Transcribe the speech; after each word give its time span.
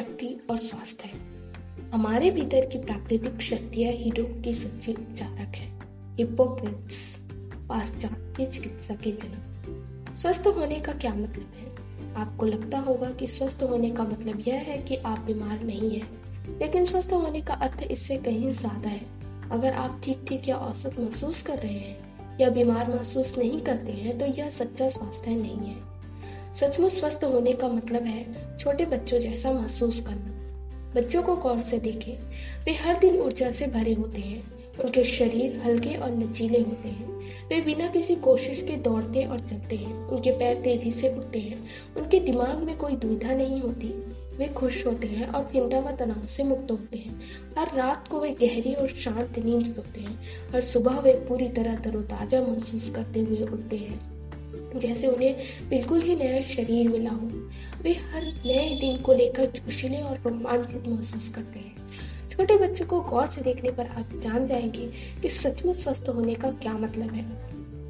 शक्ति 0.00 0.40
और 0.50 0.56
स्वास्थ्य 0.58 1.08
है। 1.08 1.90
हमारे 1.90 2.30
भीतर 2.30 2.66
की 2.66 2.78
प्राकृतिक 2.78 3.40
शक्तियाँ 3.42 3.92
ही 3.92 4.10
रोग 4.10 4.42
की 4.42 4.54
सच्ची 4.54 4.92
है। 5.32 5.78
हिपोक्रेट्स 6.16 7.18
पाश्चात्य 7.68 8.46
चिकित्सा 8.46 8.94
के 8.94 9.12
जनक। 9.12 10.16
स्वस्थ 10.16 10.46
होने 10.46 10.80
का 10.80 10.92
क्या 10.92 11.14
मतलब 11.14 11.52
है? 11.56 12.14
आपको 12.14 12.46
लगता 12.46 12.78
होगा 12.78 13.10
कि 13.10 13.26
स्वस्थ 13.26 13.62
होने 13.62 13.90
का 13.90 14.04
मतलब 14.04 14.42
यह 14.48 14.54
है 14.54 14.78
कि 14.78 14.96
आप 14.96 15.18
बीमार 15.18 15.64
नहीं 15.64 15.90
है। 15.90 16.06
लेकिन 16.60 16.84
स्वस्थ 16.84 17.12
होने 17.12 17.40
का 17.40 17.54
अर्थ 17.54 17.82
इससे 17.82 18.16
कहीं 18.16 18.52
ज़्यादा 18.52 18.88
है। 18.88 19.06
अगर 19.50 19.72
आप 19.72 20.00
ठीक 20.04 20.24
ठीक 20.28 20.48
या 20.48 20.56
औसत 20.56 21.00
महसूस 21.00 21.42
कर 21.42 21.58
रहे 21.58 21.74
हैं 21.74 22.38
या 22.40 22.50
बीमार 22.50 22.88
महसूस 22.88 23.38
नहीं 23.38 23.60
करते 23.60 23.92
हैं 23.92 24.18
तो 24.18 24.26
यह 24.26 24.48
सच्चा 24.48 24.88
स्वास्थ्य 24.88 25.30
नहीं 25.30 25.56
है। 25.56 25.89
सचमुच 26.54 26.92
स्वस्थ 26.92 27.24
होने 27.24 27.52
का 27.52 27.68
मतलब 27.68 28.02
है 28.02 28.56
छोटे 28.58 28.84
बच्चों 28.84 29.18
जैसा 29.18 29.52
महसूस 29.52 30.00
करना। 30.00 30.36
बच्चों 31.00 31.22
को 31.22 31.36
गौर 31.36 31.60
से 31.60 31.78
देखें। 31.78 32.18
वे 32.64 32.72
हर 32.74 32.98
दिन 32.98 33.16
ऊर्जा 33.16 33.50
से 33.50 33.66
भरे 33.66 33.92
होते 33.92 34.20
हैं। 34.20 34.60
उनके 34.78 35.04
शरीर 35.04 35.62
हल्के 35.64 35.94
और 35.94 36.18
लचीले 36.18 36.58
होते 36.58 36.88
हैं। 36.88 37.20
वे 37.48 37.60
बिना 37.60 37.86
किसी 37.86 38.16
कोशिश 38.16 38.62
के 38.62 38.76
दौड़ते 38.76 39.24
और 39.24 39.40
चलते 39.40 39.76
हैं। 39.76 39.94
उनके 39.94 40.32
पैर 40.32 40.56
तेज़ी 40.56 40.90
से 40.90 41.16
उठते 41.16 41.38
हैं। 41.38 41.68
उनके 41.96 42.20
दिमाग 42.20 42.58
में 42.58 42.78
कोई 42.78 42.96
दुविधा 42.96 43.34
नहीं 43.34 43.60
होती। 43.60 43.88
वे 44.36 44.46
खुश 44.48 44.86
होते 44.86 45.06
हैं 45.06 45.28
और 45.28 45.44
चिंता 45.44 45.78
व 45.78 45.96
तनाव 45.96 46.26
से 46.26 46.44
मुक्त 46.44 46.70
होते 46.70 46.98
हैं। 46.98 47.20
हर 47.58 47.76
रात 47.76 48.08
को 48.08 48.20
वे 48.20 48.30
गहरी 48.30 48.74
और 48.74 48.88
शांत 48.88 49.38
नींद 49.38 49.66
सोते 49.66 50.00
हैं। 50.00 50.18
और 50.54 50.60
सुबह 50.60 51.00
वे 51.00 51.12
पूरी 51.12 51.48
तरह 51.48 51.76
तरोताजा 51.76 52.42
महसूस 52.42 52.92
करते 52.94 53.20
हुए 53.20 53.38
उठते 53.38 53.76
हैं। 53.76 54.19
जैसे 54.76 55.06
उन्हें 55.06 55.36
बिल्कुल 55.68 56.00
ही 56.00 56.16
नया 56.16 56.40
शरीर 56.40 56.88
मिला 56.88 57.10
हो। 57.10 57.28
वे 57.82 57.92
हर 57.92 58.24
नए 58.46 58.78
दिन 58.80 58.96
को 58.96 59.12
लेकर 59.12 59.46
जोशीले 59.46 59.98
और 59.98 60.18
रोमांचित 60.18 60.88
महसूस 60.88 61.28
करते 61.28 61.58
हैं। 61.58 61.78
छोटे 62.28 62.56
बच्चों 62.56 62.86
को 62.86 63.00
गौर 63.00 63.26
से 63.26 63.42
देखने 63.42 63.70
पर 63.70 63.86
आप 63.86 64.10
जान 64.16 64.46
जाएँगे 64.46 64.92
कि 65.22 65.30
सचमुच 65.30 65.76
स्वस्थ 65.76 66.08
होने 66.08 66.34
का 66.34 66.50
क्या 66.50 66.72
मतलब 66.72 67.12
है। 67.12 67.24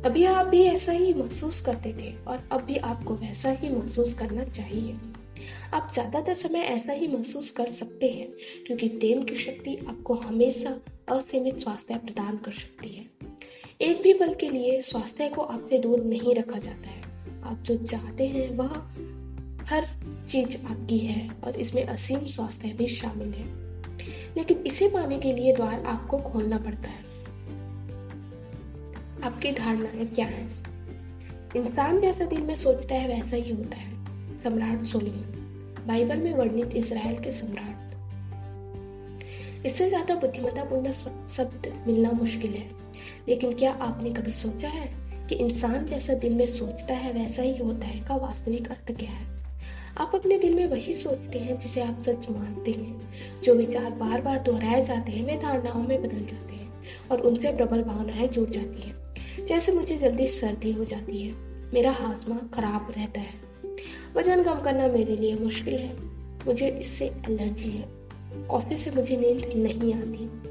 अभी 0.02 0.24
आप 0.24 0.46
भी 0.46 0.62
ऐसा 0.62 0.92
ही 0.92 1.14
महसूस 1.14 1.60
करते 1.60 1.92
थे 1.92 2.24
और 2.24 2.48
अब 2.52 2.60
भी 2.60 2.76
आपको 2.76 3.14
वैसा 3.14 3.50
ही 3.50 3.68
महसूस 3.68 4.14
करना 4.14 4.44
चाहिए। 4.44 4.96
आप 5.74 5.90
ज़्यादातर 5.92 6.34
समय 6.34 6.58
ऐसा 6.58 6.92
ही 6.92 7.06
महसूस 7.06 7.50
कर 7.52 7.70
सकते 7.70 8.08
हैं, 8.08 8.28
क्योंकि 8.66 8.88
प्रेम 8.88 9.22
की 9.22 9.36
शक्ति 9.36 9.76
आपको 9.88 10.14
हमेशा 10.14 10.78
असीमित 11.08 11.58
स्वास्थ्य 11.58 11.94
प्रदान 11.94 12.36
कर 12.36 12.52
सकती 12.52 12.88
है। 12.88 13.19
एक 13.82 14.02
भी 14.02 14.14
पल 14.14 14.34
के 14.34 14.48
लिए 14.48 14.80
स्वास्थ्य 14.80 15.28
को 15.28 15.42
आपसे 15.42 15.78
दूर 15.78 16.00
नहीं 16.00 16.34
रखा 16.34 16.58
जाता 16.58 16.90
है। 16.90 17.02
आप 17.44 17.58
जो 17.62 17.76
चाहते 17.76 18.26
हैं, 18.26 18.56
वह 18.56 18.66
हर 19.64 19.86
चीज़ 20.30 20.66
आपकी 20.66 20.98
है 20.98 21.30
और 21.44 21.56
इसमें 21.56 21.84
असीम 21.84 22.18
स्वास्थ्य 22.18 22.68
भी 22.68 22.88
शामिल 22.88 23.28
है। 23.28 23.44
लेकिन 24.36 24.58
इसे 24.58 24.88
पाने 24.88 25.18
के 25.18 25.32
लिए 25.32 25.56
द्वार 25.56 25.84
आपको 25.84 26.18
खोलना 26.18 26.58
पड़ता 26.58 26.90
है। 26.90 27.04
आपकी 29.22 29.52
धारणाएँ 29.52 30.06
क्या 30.06 30.26
है? 30.26 30.44
इंसान 31.56 32.00
जैसा 32.00 32.24
दिल 32.24 32.42
में 32.42 32.54
सोचता 32.54 32.94
है, 32.94 33.08
वैसा 33.08 33.36
ही 33.36 33.50
होता 33.50 33.76
है। 33.76 34.04
सम्राट 34.42 34.84
सोलोमन 34.84 35.84
बाइबल 35.86 36.16
में 36.16 36.34
वर्णित 36.34 36.74
इसराइल 36.74 37.18
के 37.20 37.30
सम्राट। 37.30 37.94
इससे 39.66 39.88
ज़्यादा 39.88 40.14
बुद्धिमत्तापूर्ण 40.14 40.92
शब्द 41.26 41.84
मिलना 41.86 42.10
मुश्किल 42.10 42.50
है। 42.50 42.79
लेकिन 43.30 43.52
क्या 43.52 43.72
आपने 43.72 44.10
कभी 44.10 44.32
सोचा 44.32 44.68
है 44.68 44.94
कि 45.28 45.34
इंसान 45.34 45.86
जैसा 45.86 46.14
दिल 46.14 46.34
में 46.34 46.46
सोचता 46.46 46.94
है, 46.94 47.12
वैसा 47.12 47.42
ही 47.42 47.58
होता 47.58 47.86
है? 47.86 48.04
का 48.04 48.16
वास्तविक 48.16 48.70
अर्थ 48.70 48.92
क्या 48.92 49.10
है? 49.10 49.38
आप 49.98 50.12
अपने 50.14 50.38
दिल 50.38 50.54
में 50.54 50.66
वही 50.66 50.94
सोचते 50.94 51.38
हैं 51.38 51.60
जिसे 51.60 51.80
आप 51.80 52.00
सच 52.00 52.30
मानते 52.30 52.70
हैं। 52.70 53.14
जो 53.42 53.54
विचार 53.54 53.90
बार 53.90 54.20
बार 54.20 54.38
दोहराए 54.38 54.84
जाते 54.84 55.12
हैं, 55.12 55.26
वे 55.26 55.42
धारणाओं 55.42 55.82
में 55.82 56.02
बदल 56.02 56.18
जाते 56.18 56.54
हैं 56.54 56.72
और 57.10 57.20
उनसे 57.20 57.52
प्रबल 57.52 57.82
भावनाएँ 57.82 58.28
जुड़ 58.28 58.50
जाती 58.50 58.82
हैं। 58.82 59.14
जैसे 59.46 59.72
मुझे 59.72 59.96
जल्दी 59.96 60.28
सर्दी 60.28 60.72
हो 60.72 60.84
जाती 60.84 61.22
है, 61.22 61.32
मेरा 61.74 61.90
हाजमा 61.90 62.36
खराब 62.54 62.94
रहता 62.96 63.20
है। 63.20 63.34
वज़न 64.16 64.42
कम 64.42 64.60
करना 64.60 64.88
मेरे 64.88 65.16
लिए 65.16 65.34
मुश्किल 65.34 65.74
है। 65.74 65.96
मुझे 66.46 66.68
इससे 66.68 67.06
एलर्जी 67.06 67.70
है। 67.70 67.88
कॉफ़ी 68.46 68.76
से 68.76 68.90
मुझे 68.90 69.16
नींद 69.16 69.52
नहीं 69.56 69.94
आती। 69.94 70.49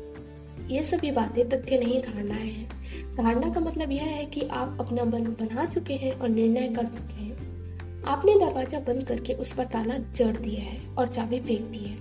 ये 0.70 0.84
सभी 0.84 1.12
बातें 1.12 1.50
तथ्य 1.50 1.78
नहीं, 1.78 2.02
धारणाएँ 2.02 2.52
हैं। 2.52 2.70
धारणा 3.16 3.54
का 3.54 3.60
मतलब 3.60 3.92
यह 3.92 4.04
है 4.04 4.26
कि 4.26 4.42
आप 4.42 4.78
अपना 4.80 5.04
मन 5.04 5.24
बना 5.24 5.66
चुके 5.66 5.94
हैं 5.94 6.12
और 6.12 6.30
निर्णय 6.30 6.68
कर 6.68 6.84
चुके 6.84 7.14
हैं। 7.14 8.04
आपने 8.04 8.40
दरवाज़ा 8.40 8.80
बंद 8.80 9.04
करके 9.04 9.34
उस 9.34 9.52
पर 9.52 9.66
ताला 9.66 9.98
जड़ 9.98 10.38
दिया 10.38 10.62
है 10.62 10.96
और 10.96 11.08
चाबी 11.08 11.40
फेंक 11.40 11.62
दी 11.62 11.78
है। 11.78 11.98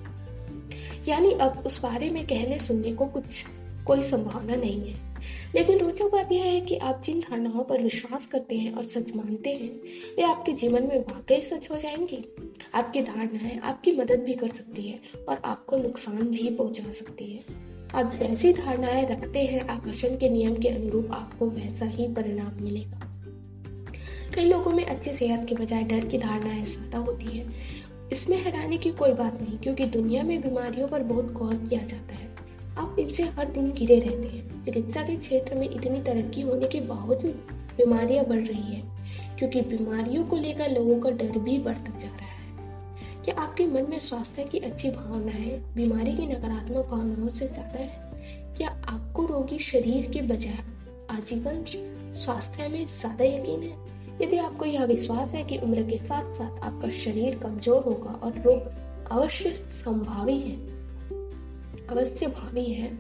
यानी 1.09 1.33
अब 1.33 1.63
उस 1.67 1.83
बारे 1.83 2.11
में 2.11 2.27
कहने 2.27 2.59
सुनने 2.59 2.93
को 2.93 3.07
कुछ, 3.07 3.45
कोई 3.87 4.03
संभावना 4.03 4.57
नहीं 4.57 4.89
है। 4.89 5.09
लेकिन 5.55 5.79
रोचक 5.79 6.05
बात 6.05 6.33
यह 6.33 6.45
है 6.45 6.61
कि 6.61 6.77
आप 6.77 7.03
जिन 7.05 7.21
धारणाओं 7.21 7.65
पर 7.65 7.83
विश्वास 7.83 8.27
करते 8.27 8.57
हैं 8.57 8.73
और 8.73 8.83
सच 8.83 9.15
मानते 9.17 9.51
हैं, 9.51 9.71
वे 10.17 10.23
आपके 10.23 10.53
जीवन 10.53 10.83
में 10.83 11.01
वाकई 11.01 11.41
सच 11.41 11.71
हो 11.71 11.77
जाएँगी। 11.77 12.25
आपकी 12.75 13.03
धारणाएँ 13.03 13.59
आपकी 13.59 13.93
मदद 13.93 14.21
भी 14.21 14.35
कर 14.35 14.49
सकती 14.49 14.83
है 14.83 15.01
और 15.29 15.43
आपको 15.45 15.77
नुकसान 15.77 16.23
भी 16.23 16.51
पहुँचा 16.51 16.91
सकती 16.91 17.33
है। 17.33 17.68
आप 17.95 18.15
जैसी 18.15 18.53
धारणाएँ 18.53 19.05
रखते 19.07 19.39
हैं, 19.39 19.61
आकर्षण 19.69 20.17
के 20.17 20.29
नियम 20.29 20.57
के 20.57 20.69
अनुरूप 20.69 21.13
आपको 21.13 21.47
वैसा 21.47 21.87
ही 21.87 22.07
परिणाम 22.09 22.63
मिलेगा। 22.63 23.07
कई 24.35 24.45
लोगों 24.45 24.71
में 24.71 24.85
अच्छी 24.85 25.11
सेहत 25.11 25.47
के 25.49 25.55
बजाय 25.55 25.85
डर 25.85 26.05
की 26.05 26.19
धारणाएँ 26.19 26.65
ज़्यादा 26.65 26.99
होती 26.99 27.27
है। 27.27 27.45
इसमें 28.13 28.37
हैरानी 28.37 28.79
की 28.79 28.91
कोई 28.91 29.13
बात 29.13 29.41
नहीं, 29.41 29.59
क्योंकि 29.59 29.85
दुनिया 29.87 30.23
में 30.23 30.41
बीमारियों 30.41 30.89
पर 30.89 31.03
बहुत 31.03 31.33
गौर 31.33 31.55
किया 31.55 31.81
जाता 31.83 32.15
है। 32.15 32.29
आप 32.79 32.97
इनसे 32.99 33.23
हर 33.23 33.51
दिन 33.51 33.73
गिरे 33.73 33.99
रहते 34.01 34.29
हैं। 34.29 34.65
चिकित्सा 34.65 35.03
के 35.03 35.17
क्षेत्र 35.17 35.55
में 35.55 35.69
इतनी 35.71 36.01
तरक्की 36.01 36.41
होने 36.41 36.69
के 36.69 36.81
बावजूद 36.81 37.35
बीमारियाँ 37.77 38.25
बढ़ 38.25 38.47
रही 38.47 38.75
है, 38.75 38.83
क्योंकि 39.39 39.61
बीमारियों 39.61 40.25
को 40.25 40.37
लेकर 40.37 40.71
लोगों 40.71 41.01
का 41.01 41.11
डर 41.11 41.39
भी 41.39 41.59
बढ़ता 41.59 41.99
जा 41.99 42.09
रहा 42.09 42.17
है। 42.17 42.18
क्या 43.29 43.43
आपके 43.43 43.65
मन 43.67 43.87
में 43.91 43.99
स्वास्थ्य 43.99 44.45
की 44.45 44.59
अच्छी 44.59 44.91
भावना 44.91 45.33
है, 45.33 45.57
बीमारी 45.75 46.13
की 46.17 46.27
नकारात्मक 46.27 46.87
भावनाओं 46.91 47.29
से 47.29 47.47
ज़्यादा 47.47 47.79
है, 47.79 48.55
क्या 48.57 48.69
आपको 48.89 49.25
रोगी 49.27 49.59
शरीर 49.59 50.07
के 50.13 50.23
बजाय 50.23 50.59
आजीवन 51.11 51.65
स्वास्थ्य 52.15 52.69
में 52.69 52.87
ज़्यादा 52.87 53.25
यकीन 53.25 53.63
है? 53.63 53.75
यदि 54.23 54.39
आपको 54.39 54.65
यह 54.65 54.85
विश्वास 54.85 55.35
है 55.35 55.45
कि 55.45 55.59
उम्र 55.59 55.83
के 55.83 55.97
साथ 55.99 56.33
साथ 56.35 56.65
आपका 56.65 56.91
शरीर 56.95 57.39
कमज़ोर 57.39 57.83
होगा 57.85 58.13
और 58.13 58.41
रोग 58.43 59.11
अवश्य 59.11 59.51
संभावी 59.85 60.39
है, 60.39 60.57
अवश्य 61.87 62.27
भावी 62.29 62.65
है 62.65 62.91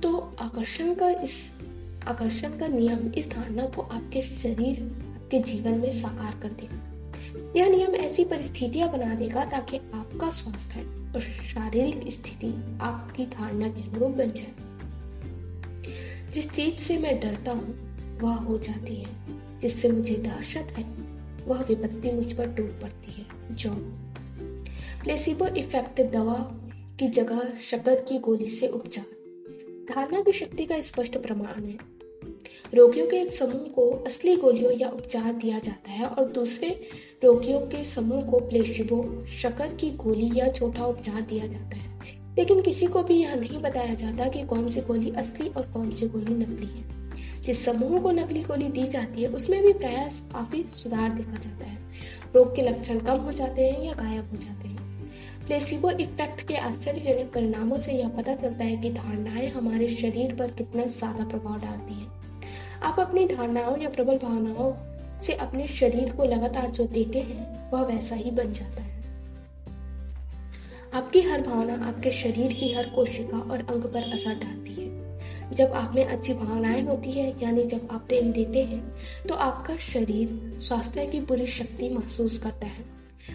तो 0.00 0.16
आकर्षण 0.40 0.94
का 0.94 1.10
इस, 1.12 1.38
आकर्षण 2.06 2.58
का 2.58 2.68
नियम 2.68 3.12
इस 3.12 3.30
धारणा 3.30 3.66
को 3.66 3.82
आपके 3.82 4.22
शरीर, 4.22 4.82
आपके 5.14 5.38
जीवन 5.42 5.78
में 5.78 5.92
साकार 5.92 6.40
कर 6.42 6.60
देगा। 6.60 6.90
यह 7.56 7.68
नियम 7.68 7.94
ऐसी 7.94 8.24
परिस्थितियाँ 8.24 8.92
बना 8.92 9.14
देगा 9.14 9.44
ताकि 9.44 9.76
आपका 9.76 10.30
स्वास्थ्य 10.30 10.80
और 11.14 11.20
शारीरिक 11.20 12.12
स्थिति 12.12 12.78
आपकी 12.80 13.26
धारणा 13.26 13.68
के 13.68 13.90
अनुरूप 13.90 14.10
बन 14.10 14.30
जाए। 14.30 14.74
जिस 16.32 16.50
चीज़ 16.50 16.76
से 16.76 16.98
मैं 16.98 17.20
डरता 17.20 17.52
हूँ, 17.52 17.94
वह 18.18 18.34
हो 18.34 18.58
जाती 18.58 18.96
है। 18.96 19.10
जिससे 19.60 19.88
मुझे 19.88 20.14
दहशत 20.14 20.68
है, 20.78 20.84
वह 21.46 21.62
विपत्ति 21.62 22.12
मुझ 22.12 22.32
पर 22.32 22.52
टूट 22.52 22.80
पड़ती 22.82 23.12
है। 23.12 23.56
जॉब 23.56 24.14
प्लेसिबो 25.04 25.46
इफ़ेक्ट 25.46 26.12
दवा 26.12 26.60
की 27.00 27.08
जगह 27.08 27.52
शक्कर 27.62 27.94
की 27.94 28.18
गोली 28.18 28.46
से 28.46 28.68
उपचार। 28.68 29.04
धारणा 29.94 30.20
की 30.20 30.32
शक्ति 30.32 30.66
का 30.66 30.80
स्पष्ट 30.80 31.18
प्रमाण 31.18 31.64
है। 31.64 31.94
रोगियों 32.74 33.06
के 33.06 33.16
एक 33.16 33.32
समूह 33.32 33.68
को 33.68 33.90
असली 33.90 34.36
गोलियों 34.36 34.72
या 34.72 34.88
उपचार 34.88 35.32
दिया 35.32 35.58
जाता 35.58 35.90
है 35.90 36.06
और 36.06 36.30
दूसरे 36.30 36.88
रोगियों 37.24 37.60
के 37.60 37.84
समूह 37.84 38.22
को 38.22 38.40
प्लेसिबो 38.40 39.24
शक्कर 39.26 39.74
की 39.74 39.90
गोली 39.90 40.32
या 40.34 40.48
छोटा 40.48 40.84
उपचार 40.84 41.20
दिया 41.20 41.46
जाता 41.46 41.76
है। 41.76 41.92
लेकिन 42.38 42.62
किसी 42.62 42.86
को 42.86 43.02
भी 43.02 43.14
यह 43.14 43.34
नहीं 43.34 43.58
बताया 43.58 43.94
जाता 43.94 44.28
कि 44.28 44.42
कौन 44.42 44.68
सी 44.68 44.80
गोली 44.80 45.10
असली 45.10 45.48
और 45.48 45.62
कौन 45.62 45.90
सी 45.90 46.08
गोली 46.08 46.34
नकली 46.34 46.66
है। 46.66 46.84
जिस 47.42 47.64
समूह 47.64 48.00
को 48.00 48.10
नकली 48.10 48.42
गोली 48.42 48.68
दी 48.68 48.86
जाती 48.86 49.22
है, 49.22 49.28
उसमें 49.28 49.62
भी 49.62 49.72
प्रयास 49.72 50.28
काफ़ी 50.32 50.62
सुधार 50.62 51.10
देखा 51.12 51.38
जाता 51.38 51.64
है। 51.64 51.78
रोग 52.34 52.56
के 52.56 52.62
लक्षण 52.62 52.98
कम 52.98 53.16
हो 53.16 53.32
जाते 53.32 53.70
हैं 53.70 53.82
या 53.82 53.92
गायब 53.92 54.30
हो 54.30 54.36
जाते 54.36 54.68
हैं। 54.68 54.74
प्लेसिबो 55.46 55.90
इफ़ेक्ट 55.90 56.48
के 56.48 56.54
आश्चर्यजनक 56.54 57.32
परिणामों 57.34 57.76
से 57.76 57.92
यह 57.92 58.08
पता 58.08 58.34
चलता 58.34 58.64
है 58.64 58.76
कि 58.76 58.90
धारणाएँ 58.90 59.50
हमारे 59.50 59.88
शरीर 59.88 60.34
पर 60.34 60.50
कितना 60.50 60.86
ज़्यादा 60.86 61.24
प्रभाव 61.24 61.60
डालती 61.60 61.94
हैं। 61.94 62.12
आप 62.82 63.00
अपनी 63.00 63.26
धारणाओं 63.26 63.78
या 63.78 63.88
प्रबल 63.88 64.18
भावनाओं 64.18 64.93
से 65.26 65.32
अपने 65.32 65.66
शरीर 65.68 66.12
को 66.12 66.24
लगातार 66.24 66.70
जो 66.70 66.84
देते 66.84 67.18
हैं, 67.18 67.70
वह 67.70 67.82
वैसा 67.82 68.14
ही 68.14 68.30
बन 68.30 68.52
जाता 68.52 68.82
है। 68.82 68.94
आपकी 70.94 71.20
हर 71.20 71.40
भावना 71.40 71.86
आपके 71.88 72.10
शरीर 72.10 72.52
की 72.52 72.72
हर 72.72 72.88
कोशिका 72.88 73.38
और 73.38 73.58
अंग 73.58 73.82
पर 73.82 74.12
असर 74.12 74.34
डालती 74.34 74.72
है। 74.72 75.54
जब 75.54 75.72
आप 75.72 75.94
में 75.94 76.04
अच्छी 76.04 76.34
भावनाएँ 76.34 76.82
होती 76.82 77.10
है, 77.10 77.42
यानी 77.42 77.64
जब 77.64 77.88
आप 77.92 78.00
प्रेम 78.00 78.32
देते 78.32 78.64
हैं 78.64 78.96
तो 79.28 79.34
आपका 79.34 79.76
शरीर 79.76 80.56
स्वास्थ्य 80.60 81.06
की 81.06 81.20
पूरी 81.20 81.46
शक्ति 81.46 81.88
महसूस 81.88 82.38
करता 82.38 82.66
है। 82.66 82.93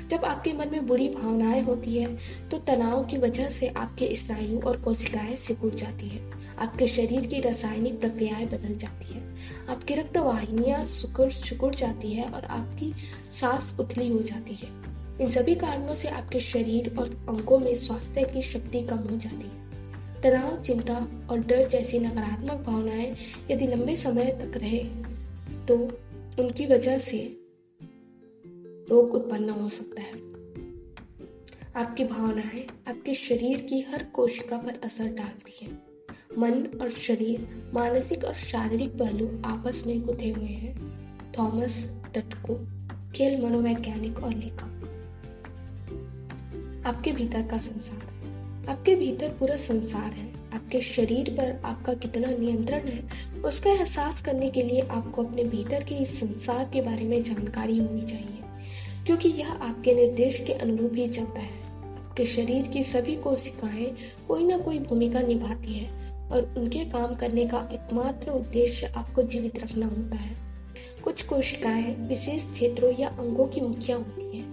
जब 0.10 0.26
आपके 0.26 0.54
मन 0.54 0.70
में 0.72 0.88
बुरी 0.88 1.10
भावनाएँ 1.10 1.62
होती 1.62 1.96
है 1.96 2.18
तो 2.50 2.58
तनाव 2.58 3.06
की 3.06 3.18
वजह 3.18 3.50
से 3.50 3.68
आपके 3.68 4.16
स्नायु 4.16 4.60
और 4.60 4.78
कोशिकाएँ 4.78 5.36
सिकुड़ 5.36 5.74
जाती 5.76 6.08
है। 6.08 6.32
आपके 6.60 6.88
शरीर 6.88 7.26
की 7.26 7.40
रासायनिक 7.40 8.00
प्रक्रियाएँ 8.00 8.46
बदल 8.46 8.78
जाती 8.78 9.14
है। 9.14 9.22
आपकी 9.70 9.94
रक्त 9.94 10.18
वाहिनियाँ 10.18 10.84
सुकुड़, 10.84 11.32
सिकुड़ 11.32 11.76
जाती 11.76 12.14
है 12.14 12.30
और 12.30 12.46
आपकी 12.46 12.94
सांस 13.42 13.76
उथली 13.80 14.10
हो 14.10 14.20
जाती 14.20 14.54
है। 14.54 14.68
इन 15.22 15.32
सभी 15.32 15.56
कारणों 15.56 15.96
से 15.96 16.08
आपके 16.08 16.40
शरीर 16.40 16.96
और 17.00 17.10
अंगों 17.30 17.60
में 17.60 17.76
स्वास्थ्य 17.76 18.24
की 18.24 18.42
शक्ति 18.42 18.82
कम 18.82 18.98
हो 18.98 19.18
जाती 19.18 19.48
है। 19.48 20.22
तनाव, 20.22 20.62
चिंता 20.64 21.08
और 21.30 21.40
डर 21.40 21.68
जैसी 21.68 22.00
नकारात्मक 22.00 22.66
भावनाएँ 22.66 23.16
यदि 23.52 23.68
लंबे 23.68 23.96
समय 23.96 24.26
तक 24.26 24.58
रहे 24.58 24.84
तो 25.66 25.76
उनकी 26.44 26.66
वजह 26.66 26.98
से 26.98 27.39
रोग 28.90 29.14
उत्पन्न 29.14 29.50
हो 29.50 29.70
सकता 29.70 30.02
है। 30.02 30.30
आपकी 31.76 32.04
भावनाएँ 32.04 32.68
आपके 32.88 33.14
शरीर 33.14 33.58
की 33.62 33.82
हर 33.82 34.04
कोशिका 34.04 34.58
पर 34.58 34.82
असर 34.84 35.08
डालती 35.08 35.66
है। 35.66 35.72
मन 36.38 36.80
और 36.82 36.92
शरीर 36.92 37.72
मानसिक 37.74 38.24
और 38.24 38.34
शारीरिक 38.34 38.90
पहलू 38.90 39.42
आपस 39.46 39.84
में 39.88 40.02
गुथे 40.02 40.30
हुए 40.30 40.48
हैं। 40.48 41.00
थॉमस 41.40 41.98
टटको 42.16 42.68
खेल 43.12 43.46
मनोवैज्ञानिक 43.46 44.20
और 44.20 44.34
लेखक। 44.34 44.76
आपके 46.86 47.12
भीतर 47.12 47.48
का 47.48 47.58
संसार। 47.58 48.20
आपके 48.70 48.96
भीतर 48.96 49.30
पूरा 49.30 49.56
संसार 49.56 50.12
है। 50.12 50.40
आपके 50.54 50.82
शरीर 50.82 51.30
पर 51.30 51.62
आपका 51.66 51.94
कितना 51.94 52.28
नियंत्रण 52.28 52.80
है, 52.80 53.10
उसका 53.42 53.70
एहसास 53.70 54.22
करने 54.22 54.50
के 54.50 54.64
लिए 54.64 54.82
आपको 54.82 55.24
अपने 55.24 55.44
भीतर 55.44 55.84
के 55.84 55.96
इस 55.96 56.20
संसार 56.20 56.70
के 56.74 56.82
बारे 56.82 57.04
में 57.04 57.24
जानकारी 57.24 57.78
होनी 57.78 58.02
चाहिए। 58.02 58.39
क्योंकि 59.10 59.30
यह 59.30 59.52
आपके 59.52 59.94
निर्देश 59.94 60.44
के 60.48 60.54
अनुरूप 60.54 60.92
ही 60.96 61.08
चलता 61.08 61.40
है। 61.40 61.64
आपके 61.76 62.26
शरीर 62.26 62.68
की 62.68 62.84
सभी 62.84 63.16
कोशिकाएँ 63.16 63.96
कोई 64.28 64.46
ना 64.46 64.58
कोई 64.58 64.80
भूमिका 64.80 65.22
निभाती 65.22 65.74
है 65.74 65.88
और 66.32 66.56
उनके 66.58 66.86
काम 66.86 67.16
करने 67.16 67.46
का 67.46 67.70
एकमात्र 67.74 68.32
उद्देश्य 68.32 68.88
आपको 68.88 69.24
जीवित 69.24 69.60
रखना 69.60 69.86
होता 69.86 70.16
है। 70.16 70.36
कुछ 71.04 71.22
कोशिकाएँ 71.22 71.96
विशेष 71.96 72.52
क्षेत्रों 72.52 72.94
या 73.00 73.08
अंगों 73.08 73.48
की 73.48 73.62
मुखिया 73.62 73.98
होती 73.98 74.38
हैं। 74.38 74.48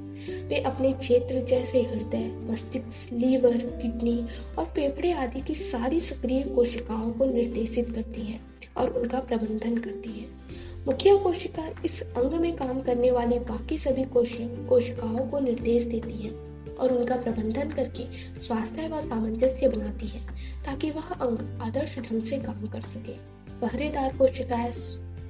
वे 0.49 0.61
अपने 0.61 0.93
क्षेत्र 0.93 1.41
जैसे 1.41 1.83
हृदय, 1.83 2.39
मस्तिष्क, 2.45 3.13
लीवर, 3.13 3.57
किडनी 3.57 4.27
और 4.59 4.65
फेफड़े 4.65 5.13
आदि 5.13 5.41
की 5.41 5.55
सारी 5.55 6.01
सक्रिय 6.01 6.43
कोशिकाओं 6.43 7.11
को 7.13 7.25
निर्देशित 7.25 7.91
करती 7.91 8.21
हैं 8.21 8.47
और 8.77 8.91
उनका 8.91 9.21
प्रबंधन 9.21 9.79
करती 9.79 10.21
है। 10.21 10.46
मुखिया 10.87 11.17
कोशिका 11.17 11.63
इस 11.85 12.01
अंग 12.03 12.33
में 12.33 12.57
काम 12.57 12.81
करने 12.81 13.11
वाली 13.11 13.39
बाकी 13.39 13.79
सभी 13.79 14.05
कोशिकाओं 14.15 15.27
को 15.31 15.39
निर्देश 15.39 15.83
देती 15.83 16.13
है 16.13 16.31
और 16.75 16.93
उनका 16.93 17.17
प्रबंधन 17.17 17.71
करके 17.71 18.05
स्वास्थ्य 18.41 18.89
व 18.89 19.01
सामंजस्य 19.01 19.69
बनाती 19.69 20.07
है 20.07 20.21
ताकि 20.65 20.91
वह 20.91 21.09
अंग 21.09 21.63
आदर्श 21.63 21.99
ढंग 21.99 22.23
से 22.23 22.39
काम 22.39 22.67
कर 22.67 22.81
सके। 22.81 23.13
पहरेदार 23.61 24.17
कोशिकाएँ 24.17 24.73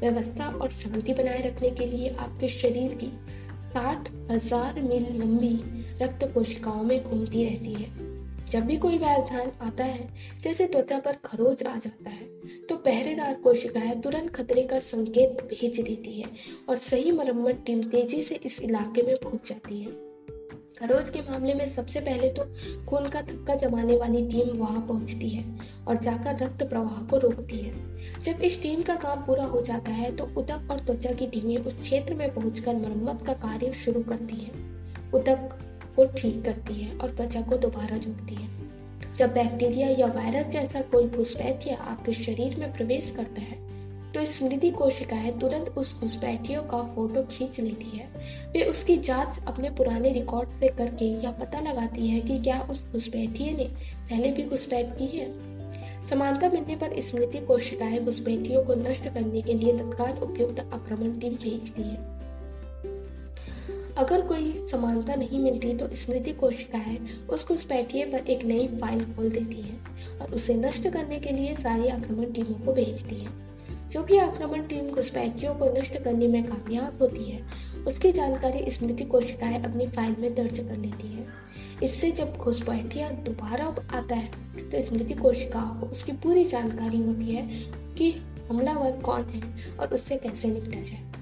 व्यवस्था 0.00 0.50
और 0.53 0.70
शांति 0.70 1.14
बनाए 1.14 1.43
रखने 1.43 1.70
के 1.70 1.87
लिए 1.87 2.14
आपके 2.19 2.49
शरीर 2.49 2.94
की 2.94 3.12
साठ 3.73 4.11
हज़ार 4.31 4.81
मील 4.82 5.06
लंबी 5.20 5.55
रक्त 6.02 6.31
कोशिकाओं 6.35 6.82
में 6.82 7.02
घूमती 7.05 7.44
रहती 7.44 7.73
है। 7.73 7.91
जब 8.50 8.67
भी 8.67 8.76
कोई 8.76 8.99
व्यवधान 8.99 9.52
आता 9.61 9.85
है, 9.85 10.09
जैसे 10.43 10.67
त्वचा 10.67 10.99
पर 10.99 11.17
खरोच 11.25 11.62
आ 11.62 11.76
जाता 11.76 12.11
है 12.11 12.36
तो 12.68 12.76
पहरेदार 12.76 13.34
कोशिकाएँ 13.34 14.00
तुरंत 14.00 14.30
खतरे 14.30 14.62
का 14.62 14.78
संकेत 14.78 15.42
भेज 15.50 15.80
देती 15.80 16.20
है 16.20 16.28
और 16.68 16.76
सही 16.76 17.12
मरम्मत 17.12 17.62
टीम 17.66 17.82
तेज़ी 17.82 18.22
से 18.22 18.34
इस 18.44 18.60
इलाके 18.62 19.02
में 19.02 19.16
पहुँच 19.16 19.48
जाती 19.48 19.80
है। 19.80 19.90
खरोज 20.78 21.10
के 21.10 21.20
मामले 21.20 21.54
में 21.54 21.64
सबसे 21.66 22.00
पहले 22.00 22.30
तो 22.30 22.44
खून 22.86 23.08
का 23.08 23.22
थक्का 23.22 23.54
जमाने 23.54 23.96
वाली 23.96 24.22
टीम 24.28 24.56
वहाँ 24.56 24.80
पहुँचती 24.88 25.28
है 25.28 25.44
और 25.88 25.96
जाकर 25.96 26.38
रक्त 26.44 26.62
प्रवाह 26.62 27.02
को 27.02 27.18
रोकती 27.18 27.58
है। 27.58 28.22
जब 28.22 28.42
इस 28.42 28.60
टीम 28.62 28.82
का 28.82 28.94
काम 28.96 29.24
पूरा 29.26 29.44
हो 29.44 29.60
जाता 29.60 29.90
है 29.90 30.14
तो 30.16 30.24
उदक 30.36 30.68
और 30.70 30.80
त्वचा 30.80 31.12
की 31.12 31.26
टीमें 31.26 31.56
उस 31.56 31.80
क्षेत्र 31.80 32.14
में 32.14 32.34
पहुंचकर 32.34 32.76
मरम्मत 32.76 33.22
का 33.26 33.34
कार्य 33.46 33.72
शुरू 33.84 34.02
करती 34.02 34.36
है। 34.36 34.50
उदक 35.14 35.58
को 35.96 36.06
ठीक 36.12 36.44
करती 36.44 36.74
है 36.74 36.96
और 36.98 37.10
त्वचा 37.10 37.40
को 37.40 37.56
दोबारा 37.56 37.96
जोड़ती 37.96 38.34
है। 38.34 38.56
जब 39.18 39.32
बैक्टीरिया 39.32 39.88
या 39.88 40.06
वायरस 40.06 40.46
जैसा 40.46 40.80
कोई 40.80 41.08
घुसपैठिया 41.08 41.76
आपके 41.82 42.12
शरीर 42.12 42.56
में 42.56 42.72
प्रवेश 42.72 43.10
करता 43.16 43.40
है 43.40 43.64
तो 44.12 44.24
स्मृति 44.24 44.70
कोशिकाएँ 44.70 45.30
तुरंत 45.38 45.68
उस 45.78 46.00
घुसपैठियों 46.00 46.62
का 46.62 46.82
फ़ोटो 46.82 47.22
खींच 47.22 47.60
लेती 47.60 47.98
है। 47.98 48.06
वे 48.52 48.62
उसकी 48.62 48.96
जाँच 48.96 49.40
अपने 49.46 49.70
पुराने 49.70 50.12
रिकॉर्ड 50.12 50.48
से 50.60 50.68
करके 50.68 51.04
यह 51.04 51.30
पता 51.30 51.60
लगाती 51.60 52.08
है 52.08 52.20
कि 52.20 52.38
क्या 52.38 52.60
उस 52.60 52.82
घुसपैठिए 52.92 53.52
ने 53.52 53.64
पहले 54.10 54.32
भी 54.32 54.42
घुसपैठ 54.42 54.96
की 54.98 55.06
है। 55.06 55.28
समानता 56.06 56.48
मिलने 56.48 56.76
पर 56.76 57.00
स्मृति 57.00 57.38
कोशिकाएँ 57.38 58.00
घुसपैठियों 58.00 58.64
को 58.64 58.74
नष्ट 58.74 59.08
करने 59.08 59.42
के 59.42 59.54
लिए 59.54 59.78
तत्काल 59.78 60.18
उपयुक्त 60.18 60.60
आक्रमण 60.60 61.18
टीम 61.18 61.32
भेजती 61.32 61.82
है। 61.82 62.15
अगर 63.98 64.20
कोई 64.20 64.52
समानता 64.70 65.14
नहीं 65.14 65.38
मिलती 65.40 65.72
तो 65.75 65.88
स्मृति 65.94 66.32
कोशिकाएँ 66.32 66.98
उस 67.31 67.46
घुसपैठिए 67.48 68.04
पर 68.04 68.31
एक 68.31 68.44
नई 68.44 68.66
फ़ाइल 68.81 69.04
खोल 69.14 69.31
देती 69.31 69.62
है 69.62 70.19
और 70.20 70.34
उसे 70.34 70.54
नष्ट 70.54 70.88
करने 70.88 71.19
के 71.20 71.31
लिए 71.31 71.54
सारी 71.54 71.88
आक्रमण 71.88 72.32
टीमों 72.32 72.58
को 72.66 72.72
भेजती 72.72 73.14
है। 73.14 73.31
जो 73.90 74.02
भी 74.02 74.19
आक्रमण 74.19 74.66
टीम 74.66 74.90
घुसपैठियों 74.90 75.54
को 75.54 75.72
नष्ट 75.72 75.98
करने 76.02 76.28
में 76.28 76.43
कामयाब 76.44 76.98
होती 77.02 77.25
है, 77.25 77.40
उसकी 77.87 78.12
जानकारी 78.12 78.70
स्मृति 78.70 79.04
कोशिकाएँ 79.04 79.62
अपनी 79.64 79.87
फ़ाइल 79.87 80.16
में 80.19 80.34
दर्ज 80.34 80.58
कर 80.58 80.76
लेती 80.76 81.08
है। 81.08 81.26
इससे 81.82 82.10
जब 82.10 82.37
घुसपैठिया 82.37 83.10
दोबारा 83.25 83.75
आता 83.99 84.14
है 84.14 84.70
तो 84.70 84.82
स्मृति 84.82 85.14
कोशिकाओं 85.14 85.81
को 85.81 85.87
उसकी 85.87 86.12
पूरी 86.12 86.44
जानकारी 86.44 87.02
होती 87.02 87.34
है 87.34 87.46
कि 87.99 88.10
हमलावर 88.50 89.00
कौन 89.00 89.22
है 89.25 89.76
और 89.76 89.94
उससे 89.94 90.16
कैसे 90.16 90.49
निपटा 90.49 90.81
जाए। 90.81 91.15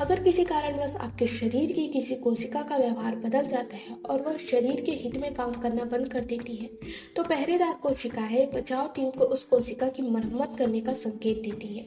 अगर 0.00 0.22
किसी 0.22 0.44
कारणवश 0.44 0.94
आपके 0.96 1.26
शरीर 1.26 1.72
की 1.72 1.86
किसी 1.88 2.14
कोशिका 2.14 2.62
का 2.62 2.76
व्यवहार 2.76 3.14
बदल 3.16 3.46
जाता 3.46 3.76
है 3.76 3.96
और 4.10 4.20
वह 4.22 4.36
शरीर 4.36 4.80
के 4.80 4.92
हित 4.92 5.16
में 5.16 5.32
काम 5.34 5.52
करना 5.52 5.84
बंद 5.84 6.08
कर 6.08 6.24
देती 6.24 6.56
है 6.56 6.68
तो 7.16 7.22
पहरेदार 7.22 7.74
कोशिकाएँ 7.82 8.46
बचाव 8.46 8.92
टीम 8.96 9.10
को 9.10 9.24
उस 9.26 9.42
कोशिका 9.44 9.88
की 9.88 10.02
मरम्मत 10.02 10.54
करने 10.58 10.80
का 10.80 10.92
संकेत 10.94 11.42
देती 11.42 11.68
है। 11.68 11.84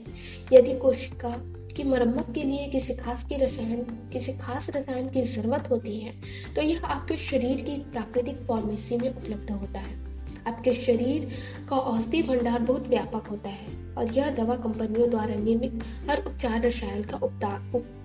यदि 0.54 0.78
कोशिका 0.80 1.36
की 1.76 1.84
मरम्मत 1.84 2.34
के 2.36 2.44
लिए 2.44 2.68
किसी 2.68 2.94
खास 2.94 3.24
की 3.26 3.36
रसायन, 3.36 3.84
किसी 4.14 4.34
खास 4.34 4.70
रसायन 4.70 5.10
की 5.10 5.22
ज़रूरत 5.24 5.70
होती 5.70 6.00
है 6.00 6.14
तो 6.56 6.62
यह 6.62 6.86
आपके 6.86 7.18
शरीर 7.20 7.62
की 7.62 7.78
प्राकृतिक 7.92 8.48
फार्मेसी 8.48 8.98
में 8.98 9.10
उपलब्ध 9.10 9.52
होता 9.52 9.80
है। 9.80 10.00
आपके 10.48 10.74
शरीर 10.76 11.30
का 11.70 11.78
औषधि 11.78 12.22
भंडार 12.24 12.60
बहुत 12.62 12.88
व्यापक 12.88 13.28
होता 13.28 13.50
है। 13.50 13.81
और 14.02 14.14
यह 14.14 14.30
दवा 14.30 14.56
कंपनियों 14.56 15.10
द्वारा 15.10 15.36
निर्मित 15.36 15.84
हर 16.10 16.24
उपचार 16.26 16.62
रसायन 16.62 17.04
का 17.04 17.18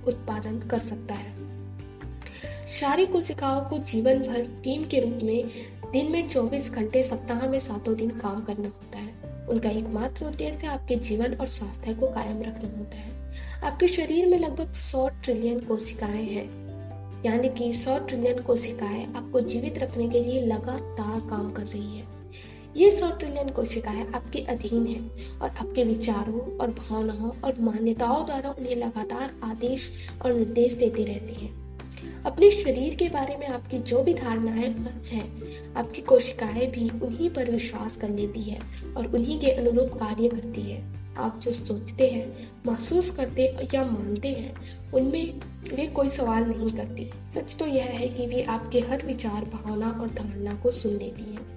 उत्पादन 0.07 0.59
कर 0.59 0.79
सकता 0.79 1.15
है। 1.15 1.47
शारीरिक 2.69 3.13
कोशिकाओं 3.13 3.61
को 3.61 3.79
जीवन 3.79 4.19
भर 4.19 4.61
टीम 4.65 4.85
के 4.85 5.01
रूप 5.01 5.19
में 5.23 5.51
दिन 5.93 6.13
में 6.13 6.29
24 6.29 6.71
घंटे, 6.71 7.03
सप्ताह 7.03 7.49
में 7.49 7.59
सातों 7.59 7.97
दिन 7.97 8.11
काम 8.11 8.45
करना 8.45 8.69
होता 8.69 8.99
है। 8.99 9.47
उनका 9.49 9.69
एकमात्र 9.69 10.25
उद्देश्य 10.25 10.67
आपके 10.67 10.97
जीवन 10.97 11.35
और 11.35 11.47
स्वास्थ्य 11.47 11.95
को 11.95 12.07
कायम 12.07 12.43
रखना 12.43 12.79
होता 12.79 12.97
है। 12.97 13.35
आपके 13.65 13.89
शरीर 13.89 14.27
में 14.27 14.39
लगभग 14.39 14.73
100 14.73 15.09
ट्रिलियन 15.09 15.61
कोशिकाएँ 15.61 16.25
हैं। 16.25 16.67
यानी 17.27 17.49
कि 17.49 17.73
100 17.73 17.99
ट्रिलियन 17.99 18.43
कोशिकाएँ 18.43 19.15
आपको 19.15 19.41
जीवित 19.41 19.79
रखने 19.79 20.09
के 20.09 20.21
लिए 20.21 20.41
लगातार 20.41 21.21
काम 21.21 21.53
कर 21.53 21.63
रही 21.63 21.99
है। 21.99 22.16
ये 22.77 22.91
सौ 22.91 23.11
ट्रिलियन 23.11 23.49
कोशिकाएँ 23.49 24.13
आपके 24.15 24.39
अधीन 24.39 24.87
हैं 24.87 25.39
और 25.39 25.49
आपके 25.51 25.85
विचारों 25.85 26.57
और 26.57 26.71
भावनाओं 26.71 27.31
और 27.45 27.61
मान्यताओं 27.61 28.27
द्वारा 28.27 28.51
उन्हें 28.51 28.77
लगातार 28.77 29.35
आदेश 29.43 29.93
और 30.25 30.33
निर्देश 30.33 30.73
देती 30.73 31.05
रहती 31.05 31.35
हैं। 31.35 31.79
अपने 32.23 32.51
शरीर 32.51 32.95
के 32.95 33.09
बारे 33.09 33.37
में 33.37 33.47
आपकी 33.47 33.79
जो 33.79 34.03
भी 34.03 34.15
धारणाएँ 34.15 34.69
हैं, 35.07 35.33
आपकी 35.75 36.03
कोशिकाएँ 36.03 36.71
भी 36.71 36.91
उन्हीं 37.07 37.31
पर 37.31 37.51
विश्वास 37.51 37.97
कर 37.97 38.09
लेती 38.09 38.43
है 38.43 38.61
और 38.97 39.07
उन्हीं 39.07 39.41
के 39.41 39.51
अनुरूप 39.51 39.89
कार्य 39.89 40.29
करती 40.29 40.61
है। 40.61 40.97
आप 41.19 41.41
जो 41.43 41.53
सोचते 41.53 42.07
हैं, 42.07 42.51
महसूस 42.67 43.11
करते 43.11 43.57
या 43.75 43.85
मानते 43.85 44.29
हैं, 44.29 44.55
उनमें 44.93 45.41
वे 45.75 45.87
कोई 45.87 46.09
सवाल 46.09 46.45
नहीं 46.45 46.71
करती। 46.73 47.11
सच 47.35 47.57
तो 47.57 47.67
यह 47.67 47.85
है 47.85 48.09
कि 48.09 48.27
वे 48.27 48.43
आपके 48.43 48.81
हर 48.81 49.07
विचार, 49.07 49.45
भावना 49.45 49.91
और 49.91 50.09
धारणा 50.09 50.55
को 50.55 50.71
सुन 50.71 50.93
लेती 50.93 51.23
हैं। 51.23 51.56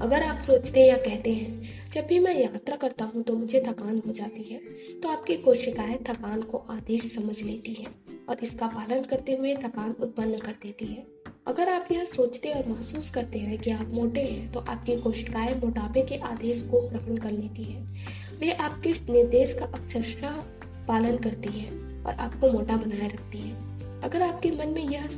अगर 0.00 0.22
आप 0.22 0.42
सोचते 0.42 0.80
या 0.80 0.96
कहते 0.96 1.32
हैं, 1.32 1.90
जब 1.92 2.06
भी 2.06 2.18
मैं 2.18 2.34
यात्रा 2.34 2.76
करता 2.76 3.04
हूँ 3.04 3.22
तो 3.22 3.36
मुझे 3.36 3.60
थकान 3.60 4.00
हो 4.06 4.12
जाती 4.12 4.42
है 4.42 4.58
तो 5.00 5.08
आपकी 5.08 5.36
कोशिकाएँ 5.36 5.98
थकान 6.08 6.42
को 6.42 6.58
आदेश 6.70 7.02
समझ 7.14 7.40
लेती 7.42 7.72
हैं 7.72 8.26
और 8.28 8.38
इसका 8.42 8.66
पालन 8.66 9.02
करते 9.02 9.34
हुए 9.36 9.54
थकान 9.56 9.94
उत्पन्न 10.00 10.38
कर 10.38 10.52
देती 10.62 10.86
है। 10.86 11.06
अगर 11.46 11.68
आप 11.68 11.88
यह 11.92 12.04
सोचते 12.04 12.52
और 12.52 12.68
महसूस 12.68 13.10
करते 13.10 13.38
हैं 13.38 13.58
कि 13.58 13.70
आप 13.70 13.90
मोटे 13.92 14.20
हैं 14.20 14.50
तो 14.52 14.60
आपकी 14.60 14.96
कोशिकाएँ 15.00 15.54
मोटापे 15.54 16.02
के 16.02 16.16
आदेश 16.24 16.62
को 16.70 16.80
ग्रहण 16.80 17.16
कर 17.16 17.30
लेती 17.30 17.64
है। 17.64 17.82
वे 18.40 18.50
आपके 18.52 18.92
निर्देश 19.12 19.54
का 19.54 19.64
अक्षरशः 19.68 20.42
पालन 20.88 21.16
करती 21.18 21.58
है 21.58 21.70
और 22.04 22.12
आपको 22.14 22.52
मोटा 22.52 22.76
बनाए 22.76 23.08
रखती 23.08 23.38
है। 23.38 24.00
अगर 24.00 24.22
आपके 24.22 24.50
मन 24.50 24.74
में 24.74 24.84
यह 24.84 25.08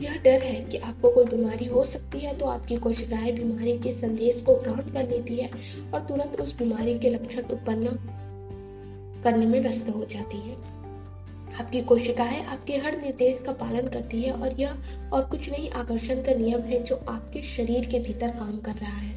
यह 0.00 0.16
डर 0.16 0.42
है 0.42 0.60
कि 0.64 0.76
आपको 0.76 1.10
कोई 1.10 1.24
बीमारी 1.24 1.64
हो 1.64 1.84
सकती 1.84 2.18
है 2.18 2.36
तो 2.38 2.46
आपकी 2.46 2.76
कोशिकाएँ 2.76 3.32
बीमारी 3.32 3.78
के 3.78 3.92
संदेश 3.92 4.42
को 4.42 4.54
ग्रहण 4.56 4.92
कर 4.92 5.08
लेती 5.08 5.36
है 5.36 5.50
और 5.94 6.00
तुरंत 6.00 6.40
उस 6.40 6.58
बीमारी 6.58 6.98
के 6.98 7.10
लक्षण 7.10 7.42
उत्पन्न 7.42 7.96
करने 9.24 9.46
में 9.46 9.60
व्यस्त 9.60 9.90
हो 9.90 10.04
जाती 10.04 10.38
है। 10.38 10.56
आपकी 11.54 11.80
कोशिकाएँ 11.80 12.44
आपके 12.44 12.76
हर 12.76 13.00
निर्देश 13.00 13.38
का 13.46 13.52
पालन 13.52 13.88
करती 13.88 14.22
है 14.22 14.32
और 14.32 14.60
यह 14.60 15.10
और 15.12 15.24
कुछ 15.24 15.50
नहीं, 15.50 15.70
आकर्षण 15.70 16.22
का 16.22 16.34
नियम 16.34 16.60
है 16.60 16.82
जो 16.82 16.96
आपके 17.08 17.42
शरीर 17.42 17.86
के 17.86 17.98
भीतर 17.98 18.28
काम 18.28 18.58
कर 18.58 18.72
रहा 18.72 18.96
है। 18.96 19.14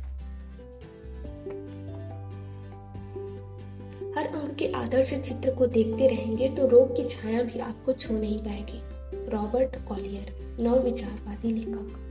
हर 4.17 4.27
अंग 4.27 4.55
के 4.55 4.71
आदर्श 4.71 5.13
चित्र 5.13 5.55
को 5.55 5.67
देखते 5.67 6.07
रहेंगे 6.07 6.49
तो 6.49 6.67
रोग 6.67 6.95
की 6.95 7.03
छाया 7.09 7.41
भी 7.43 7.59
आपको 7.59 7.93
छू 7.93 8.17
नहीं 8.17 8.39
पाएगी। 8.39 8.81
Robert 9.29 9.75
Collier. 9.87 10.46
नव 10.59 10.83
विचारवादी 10.83 11.51
लेखक। 11.51 12.03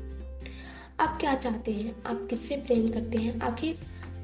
आप 1.01 1.19
क्या 1.21 1.35
चाहते 1.35 1.73
हैं? 1.73 2.05
आप 2.05 2.27
किससे 2.31 2.57
प्रेम 2.57 2.89
करते 2.91 3.19
हैं? 3.19 3.41
आखिर 3.41 3.79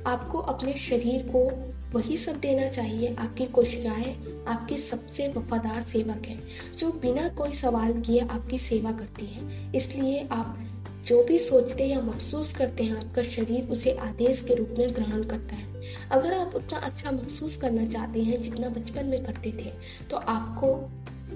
आपको 0.06 0.38
अपने 0.38 0.72
शरीर 0.72 1.22
को 1.36 1.50
वही 1.92 2.16
सब 2.16 2.40
देना 2.40 2.68
चाहिए, 2.68 3.14
आपकी 3.14 3.46
कोशिकाएँ 3.46 4.44
आपके 4.48 4.76
सबसे 4.76 5.28
वफादार 5.28 5.82
सेवक 5.82 6.26
हैं, 6.26 6.42
जो 6.76 6.92
बिना 6.92 7.28
कोई 7.28 7.52
सवाल 7.52 7.92
किए 7.92 8.20
आपकी 8.20 8.58
सेवा 8.58 8.92
करती 8.92 9.26
हैं। 9.26 9.72
इसलिए 9.72 10.28
आप 10.32 10.58
जो 11.06 11.24
भी 11.24 11.38
सोचते 11.38 11.86
या 11.86 12.00
महसूस 12.00 12.54
करते 12.56 12.84
हैं, 12.84 13.08
आपका 13.08 13.22
शरीर 13.22 13.68
उसे 13.68 13.92
आदेश 13.92 14.44
के 14.48 14.54
रूप 14.54 14.74
में 14.78 14.94
ग्रहण 14.94 15.24
करता 15.24 15.54
है। 15.54 15.72
अगर 16.10 16.34
आप 16.34 16.54
उतना 16.54 16.78
अच्छा 16.78 17.10
महसूस 17.10 17.56
करना 17.56 17.84
चाहते 17.84 18.22
हैं 18.22 18.42
जितना 18.42 18.68
बचपन 18.68 19.06
में 19.06 19.24
करते 19.24 19.52
थे 19.52 19.72
तो 20.10 20.16
आपको 20.16 20.90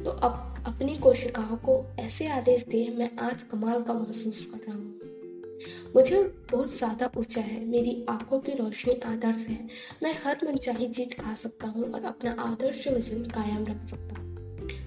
तो 0.06 0.12
अब 0.12 0.64
अपनी 0.66 0.96
कोशिकाओं 0.96 1.56
को 1.56 1.84
ऐसे 1.98 2.28
आदेश 2.28 2.64
दे, 2.64 2.94
मैं 2.98 3.10
आज 3.18 3.42
कमाल 3.42 3.82
का 3.82 3.92
महसूस 3.92 4.46
कर 4.46 4.58
रहा 4.58 4.76
हूँ। 4.76 5.00
मुझे 5.94 6.22
बहुत 6.52 6.76
ज़्यादा 6.76 7.10
ऊर्जा 7.16 7.40
है, 7.40 7.64
मेरी 7.64 8.06
आँखों 8.08 8.40
की 8.40 8.52
रोशनी 8.52 8.94
आदर्श 9.00 9.36
है। 9.36 9.68
मैं 10.02 10.14
हर 10.24 10.38
मनचाही 10.44 10.88
चीज़ 10.88 11.14
खा 11.20 11.34
सकता 11.34 11.68
हूँ 11.68 11.92
और 11.92 12.04
अपना 12.04 12.36
आदर्श 12.38 12.88
वज़न 12.88 13.24
कायम 13.24 13.66
रख 13.66 13.88
सकता 13.90 14.20
हूँ। 14.20 14.26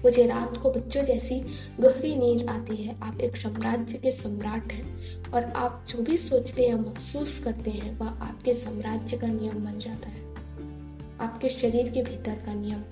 मुझे 0.04 0.26
रात 0.26 0.56
को 0.56 0.70
बच्चों 0.70 1.04
जैसी 1.04 1.40
गहरी 1.80 2.16
नींद 2.16 2.48
आती 2.50 2.76
है। 2.76 3.00
आप 3.02 3.20
एक 3.20 3.36
साम्राज्य 3.36 3.98
के 3.98 4.10
सम्राट 4.10 4.72
हैं 4.72 5.30
और 5.30 5.44
आप 5.44 5.86
जो 5.88 6.02
भी 6.02 6.16
सोचते 6.16 6.68
या 6.68 6.76
महसूस 6.76 7.44
करते 7.44 7.70
हैं, 7.70 7.98
वह 7.98 8.08
आपके 8.08 8.54
साम्राज्य 8.54 9.16
का 9.16 9.26
नियम 9.26 9.64
बन 9.64 9.78
जाता 9.78 10.08
है। 10.08 10.22
आपके 11.20 11.48
शरीर 11.48 11.90
के 11.90 12.02
भीतर 12.02 12.42
का 12.46 12.54
नियम। 12.54 12.82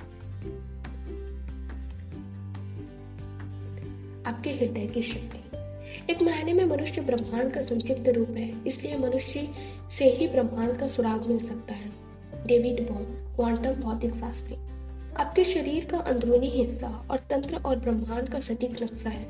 आपके 4.28 4.50
हृदय 4.50 4.86
की 4.86 5.02
शक्ति। 5.02 5.44
एक 6.12 6.22
मायने 6.22 6.52
में 6.52 6.64
मनुष्य 6.64 7.00
ब्रह्मांड 7.00 7.52
का 7.52 7.60
संक्षिप्त 7.60 8.08
रूप 8.08 8.30
है, 8.30 8.64
इसलिए 8.66 8.98
मनुष्य 8.98 9.48
से 9.90 10.08
ही 10.08 10.28
ब्रह्मांड 10.28 10.78
का 10.78 10.86
सुराग 10.86 11.26
मिल 11.26 11.38
सकता 11.38 11.74
है। 11.74 11.90
डेविड 12.46 12.88
बॉम, 12.90 13.04
क्वांटम 13.36 13.80
भौतिक 13.80 14.14
शास्त्री। 14.14 14.56
आपके 15.16 15.44
शरीर 15.44 15.84
का 15.84 15.98
अंदरूनी 15.98 16.46
हिस्सा 16.46 17.08
और 17.10 17.16
तंत्र 17.30 17.56
और 17.56 17.78
ब्रह्मांड 17.78 18.28
का 18.28 18.40
सटीक 18.40 18.82
नक्शा 18.82 19.10
है। 19.10 19.24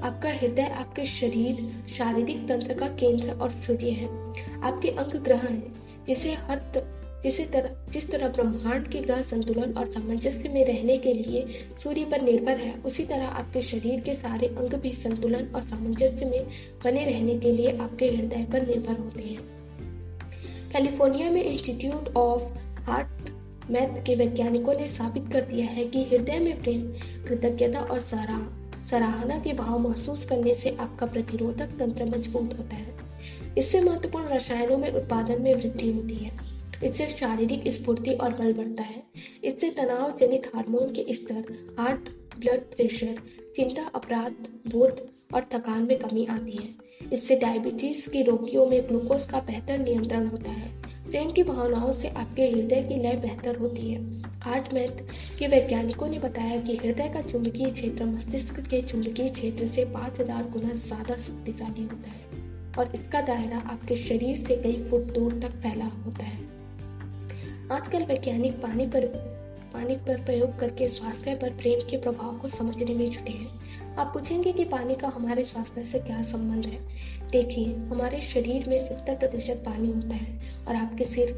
आपका 0.00 0.30
हृदय 0.30 0.62
आपके 0.62 1.04
शरीर, 1.04 1.84
शारीरिक 1.94 2.48
तंत्र 2.48 2.74
का 2.74 2.88
केंद्र 2.88 3.30
और 3.30 3.50
सूर्य 3.50 3.90
है। 3.90 4.06
आपके 4.62 4.88
अंग 4.88 5.20
ग्रह 5.20 5.38
हैं, 5.38 5.72
जिसे 6.06 6.32
हर 6.32 6.58
जिसे 7.22 7.44
तरह 7.44 7.92
जिस 7.92 8.10
तरह 8.10 8.28
ब्रह्मांड 8.28 8.88
के 8.88 9.00
ग्रह 9.00 9.22
संतुलन 9.22 9.72
और 9.72 9.86
सामंजस्य 9.86 10.48
में 10.48 10.64
रहने 10.64 10.98
के 10.98 11.12
लिए 11.12 11.68
सूर्य 11.78 12.04
पर 12.04 12.22
निर्भर 12.22 12.56
है, 12.56 12.74
उसी 12.74 13.04
तरह 13.04 13.26
आपके 13.26 13.62
शरीर 13.62 14.00
के 14.00 14.14
सारे 14.14 14.46
अंग 14.46 14.74
भी 14.74 14.92
संतुलन 14.92 15.52
और 15.54 15.62
सामंजस्य 15.62 16.26
में 16.26 16.46
बने 16.84 17.04
रहने 17.04 17.38
के 17.38 17.52
लिए 17.52 17.70
आपके 17.70 18.06
हृदय 18.06 18.46
पर 18.52 18.66
निर्भर 18.66 18.96
होते 18.96 19.22
हैं। 19.22 19.38
कैलिफ़ोर्निया 20.72 21.30
में 21.30 21.44
इंस्टीट्यूट 21.44 22.16
ऑफ़ 22.16 22.42
हार्ट 22.80 23.30
मैथ 23.70 24.04
के 24.06 24.14
वैज्ञानिकों 24.14 24.74
ने 24.74 24.88
साबित 24.88 25.28
कर 25.32 25.40
दिया 25.40 25.66
है 25.66 25.84
कि 25.84 26.02
हृदय 26.02 26.38
में 26.38 26.62
प्रेम, 26.62 26.82
कृतज्ञता 27.28 27.80
और 27.80 28.00
सराह 28.00 28.86
सराहना 28.86 29.38
के 29.38 29.52
भाव 29.52 29.78
महसूस 29.78 30.24
करने 30.24 30.54
से 30.54 30.76
आपका 30.80 31.06
प्रतिरोधक 31.06 31.66
तंत्र 31.66 32.04
मज़बूत 32.04 32.58
होता 32.58 32.76
है। 32.76 32.94
इससे 33.58 33.80
महत्वपूर्ण 33.80 34.28
रसायनों 34.28 34.78
में 34.78 34.92
उत्पादन 34.92 35.42
में 35.42 35.54
वृद्धि 35.54 35.92
होती 35.92 36.14
है। 36.14 36.59
इससे 36.84 37.06
शारीरिक 37.10 37.68
स्फूर्ति 37.68 38.12
और 38.12 38.34
बल 38.34 38.52
बढ़ता 38.52 38.82
है। 38.82 39.02
इससे 39.44 39.70
तनाव 39.70 40.16
जनित 40.16 40.50
हार्मोन 40.54 40.92
के 40.92 41.12
स्तर 41.12 41.74
हार्ट 41.78 42.08
ब्लड 42.38 42.60
प्रेशर 42.66 43.16
चिंता, 43.56 43.90
अपराध, 43.94 44.48
बोध 44.68 45.08
और 45.34 45.46
थकान 45.52 45.82
में 45.82 45.98
कमी 45.98 46.26
आती 46.26 46.56
है। 46.56 46.68
इससे 47.12 47.36
डायबिटीज़ 47.36 48.08
के 48.10 48.22
रोगियों 48.22 48.66
में 48.66 48.82
ग्लूकोज 48.88 49.26
का 49.26 49.40
बेहतर 49.40 49.78
नियंत्रण 49.78 50.26
होता 50.26 50.50
है। 50.50 50.68
प्रेम 51.10 51.30
की 51.32 51.42
भावनाओं 51.42 51.92
से 51.92 52.08
आपके 52.08 52.48
हृदय 52.50 52.82
की 52.82 52.96
लय 52.96 53.16
बेहतर 53.16 53.56
होती 53.56 53.90
है। 53.90 54.02
हार्ट 54.40 54.72
मैथ 54.74 55.02
के 55.38 55.46
वैज्ञानिकों 55.46 56.08
ने 56.08 56.18
बताया 56.18 56.60
कि 56.60 56.76
हृदय 56.76 57.08
का 57.08 57.22
चुंबकीय 57.22 57.70
क्षेत्र 57.70 58.04
मस्तिष्क 58.04 58.60
के 58.60 58.82
चुंबकीय 58.82 59.28
क्षेत्र 59.28 59.66
से 59.66 59.84
5000 59.86 60.50
गुना 60.50 60.72
ज़्यादा 60.76 61.16
शक्तिशाली 61.16 61.82
होता 61.82 62.10
है 62.10 62.74
और 62.78 62.92
इसका 62.94 63.20
दायरा 63.20 63.58
आपके 63.66 63.96
शरीर 63.96 64.36
से 64.36 64.56
कई 64.56 64.82
फुट 64.90 65.12
दूर 65.14 65.40
तक 65.42 65.60
फैला 65.62 65.84
होता 65.84 66.24
है। 66.24 66.49
आजकल 67.72 68.04
वैज्ञानिक 68.04 68.52
पानी 68.52 68.86
पर 68.86 69.06
पानी 69.74 69.96
पर 69.96 70.24
प्रयोग 70.24 70.58
करके 70.58 70.88
स्वास्थ्य 70.88 71.34
पर 71.34 71.50
प्रेम 71.50 71.90
के 71.90 71.96
प्रभाव 71.96 72.38
को 72.38 72.48
समझने 72.48 72.94
में 72.94 73.10
जुटे 73.10 73.32
हैं। 73.32 73.96
आप 73.96 74.06
पूछेंगे 74.06 74.52
कि 74.52 74.64
पानी 74.64 74.94
का 74.94 75.08
हमारे 75.08 75.44
स्वास्थ्य 75.44 75.84
से 75.84 75.98
क्या 75.98 76.22
संबंध 76.22 76.66
है? 76.66 76.80
देखिए, 77.30 77.74
हमारे 77.74 78.20
शरीर 78.20 78.68
में 78.68 78.78
सत्तर 78.78 79.16
प्रतिशत 79.16 79.62
पानी 79.66 79.92
होता 79.92 80.14
है 80.14 80.40
और 80.68 80.76
आपके 80.76 81.04
सिर 81.04 81.32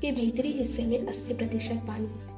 के 0.00 0.12
भीतरी 0.12 0.52
हिस्से 0.52 0.82
में 0.82 1.06
अस्सी 1.06 1.34
प्रतिशत 1.34 1.74
पानी। 1.74 2.35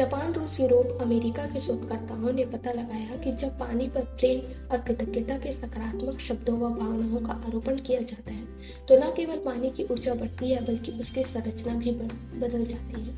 जापान, 0.00 0.32
रूस, 0.32 0.58
यूरोप, 0.60 0.98
अमेरिका 1.02 1.44
के 1.46 1.60
शोधकर्ताओं 1.60 2.32
ने 2.32 2.44
पता 2.46 2.72
लगाया 2.72 3.16
कि 3.16 3.32
जब 3.32 3.58
पानी 3.58 3.88
पर 3.88 4.04
प्रेम 4.12 4.68
और 4.70 4.80
कृतज्ञता 4.80 5.36
के 5.38 5.50
सकारात्मक 5.52 6.20
शब्दों 6.20 6.54
व 6.58 6.68
भावनाओं 6.74 7.20
का 7.26 7.32
आरोपण 7.46 7.78
किया 7.78 8.00
जाता 8.02 8.32
है। 8.32 8.84
तो 8.88 8.96
न 8.98 9.10
केवल 9.16 9.42
पानी 9.44 9.70
की 9.70 9.84
ऊर्जा 9.84 10.14
बढ़ती 10.14 10.50
है, 10.50 10.64
बल्कि 10.66 10.92
उसकी 10.92 11.24
संरचना 11.24 11.74
भी 11.74 11.90
बदल 11.92 12.64
जाती 12.64 13.00
है। 13.00 13.14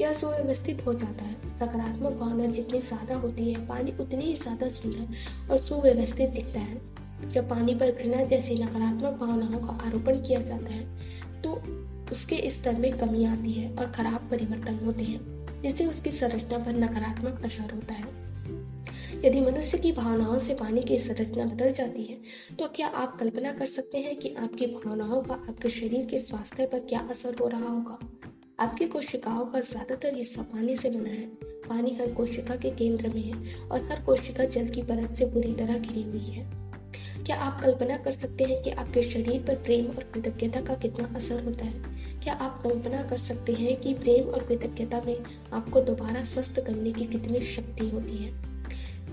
यह 0.00 0.12
सुव्यवस्थित 0.14 0.84
हो 0.86 0.94
जाता 0.94 1.24
है। 1.24 1.54
सकारात्मक 1.56 2.18
भावना 2.18 2.46
जितनी 2.48 2.80
ज़्यादा 2.82 3.14
होती 3.14 3.52
है, 3.52 3.66
पानी 3.68 3.92
उतनी 4.00 4.24
ही 4.24 4.34
ज़्यादा 4.36 4.68
सुंदर 4.70 5.50
और 5.50 5.58
सुव्यवस्थित 5.60 6.30
दिखता 6.30 6.60
है। 6.60 7.30
जब 7.30 7.48
पानी 7.48 7.74
पर 7.74 7.92
घृणा 7.92 8.24
जैसी 8.24 8.58
नकारात्मक 8.58 9.18
भावनाओं 9.20 9.60
का 9.60 9.78
आरोपण 9.86 10.20
किया 10.20 10.40
जाता 10.42 10.72
है 10.72 11.40
तो 11.42 11.54
उसके 12.12 12.42
स्तर 12.50 12.76
में 12.76 12.92
कमी 12.98 13.24
आती 13.26 13.52
है 13.52 13.74
और 13.76 13.90
खराब 13.92 14.28
परिवर्तन 14.30 14.78
होते 14.84 15.04
हैं। 15.04 15.35
जिससे 15.62 15.86
उसकी 15.86 16.10
संरचना 16.10 16.58
पर 16.58 16.72
नकारात्मक 16.74 17.44
असर 17.44 17.74
होता 17.74 17.94
है, 17.94 18.04
यदि 19.24 19.40
मनुष्य 19.40 19.78
की 19.78 19.92
भावनाओं 19.92 20.38
से 20.38 20.54
पानी 20.54 20.82
की 20.82 20.98
संरचना 20.98 21.44
बदल 21.44 21.72
जाती 21.72 22.02
है 22.04 22.16
तो 22.58 22.66
क्या 22.68 22.86
आप 22.96 23.16
कल्पना 23.20 23.52
कर 23.52 23.66
सकते 23.66 23.98
हैं 23.98 24.16
कि 24.16 24.34
आपकी 24.34 24.66
भावनाओं 24.66 25.22
का 25.22 25.34
आपके 25.34 25.70
शरीर 25.70 26.06
के 26.06 26.18
स्वास्थ्य 26.18 26.66
पर 26.66 26.78
क्या 26.80 27.00
असर 27.10 27.36
हो 27.40 27.48
रहा 27.48 27.68
होगा? 27.68 27.98
आपकी 28.58 28.86
कोशिकाओं 28.86 29.46
का 29.46 29.60
ज़्यादातर 29.60 30.14
हिस्सा 30.14 30.42
पानी 30.44 30.76
से 30.76 30.90
बना 30.90 31.08
है। 31.08 31.26
पानी 31.68 31.94
हर 31.94 32.12
कोशिका 32.12 32.56
के 32.56 32.70
केंद्र 32.70 33.08
में 33.08 33.22
है 33.22 33.58
और 33.60 33.82
हर 33.82 34.02
कोशिका 34.04 34.44
जल 34.46 34.68
की 34.68 34.82
परत 34.82 35.14
से 35.14 35.26
बुरी 35.26 35.52
तरह 35.54 35.78
घिरी 35.78 36.02
हुई 36.02 36.24
है। 36.26 36.44
क्या 37.24 37.36
आप 37.38 37.60
कल्पना 37.62 37.96
कर 37.96 38.12
सकते 38.12 38.44
हैं 38.44 38.62
कि 38.62 38.70
आपके 38.72 39.02
शरीर 39.02 39.42
पर 39.42 39.62
प्रेम 39.64 39.86
और 39.86 40.10
कृतज्ञता 40.14 40.60
का 40.60 40.74
कितना 40.74 41.12
असर 41.16 41.44
होता 41.44 41.64
है? 41.64 41.95
क्या 42.26 42.34
आप 42.34 42.62
कल्पना 42.62 43.02
कर 43.02 43.18
सकते 43.18 43.52
हैं 43.52 43.80
कि 43.80 43.94
प्रेम 43.94 44.28
और 44.28 44.46
कृतज्ञता 44.46 45.00
में 45.06 45.16
आपको 45.52 45.80
दोबारा 45.80 46.24
स्वस्थ 46.24 46.60
करने 46.60 46.92
की 46.92 47.04
कितनी 47.04 47.40
शक्ति 47.40 47.88
होती 47.88 48.16
है? 48.16 48.32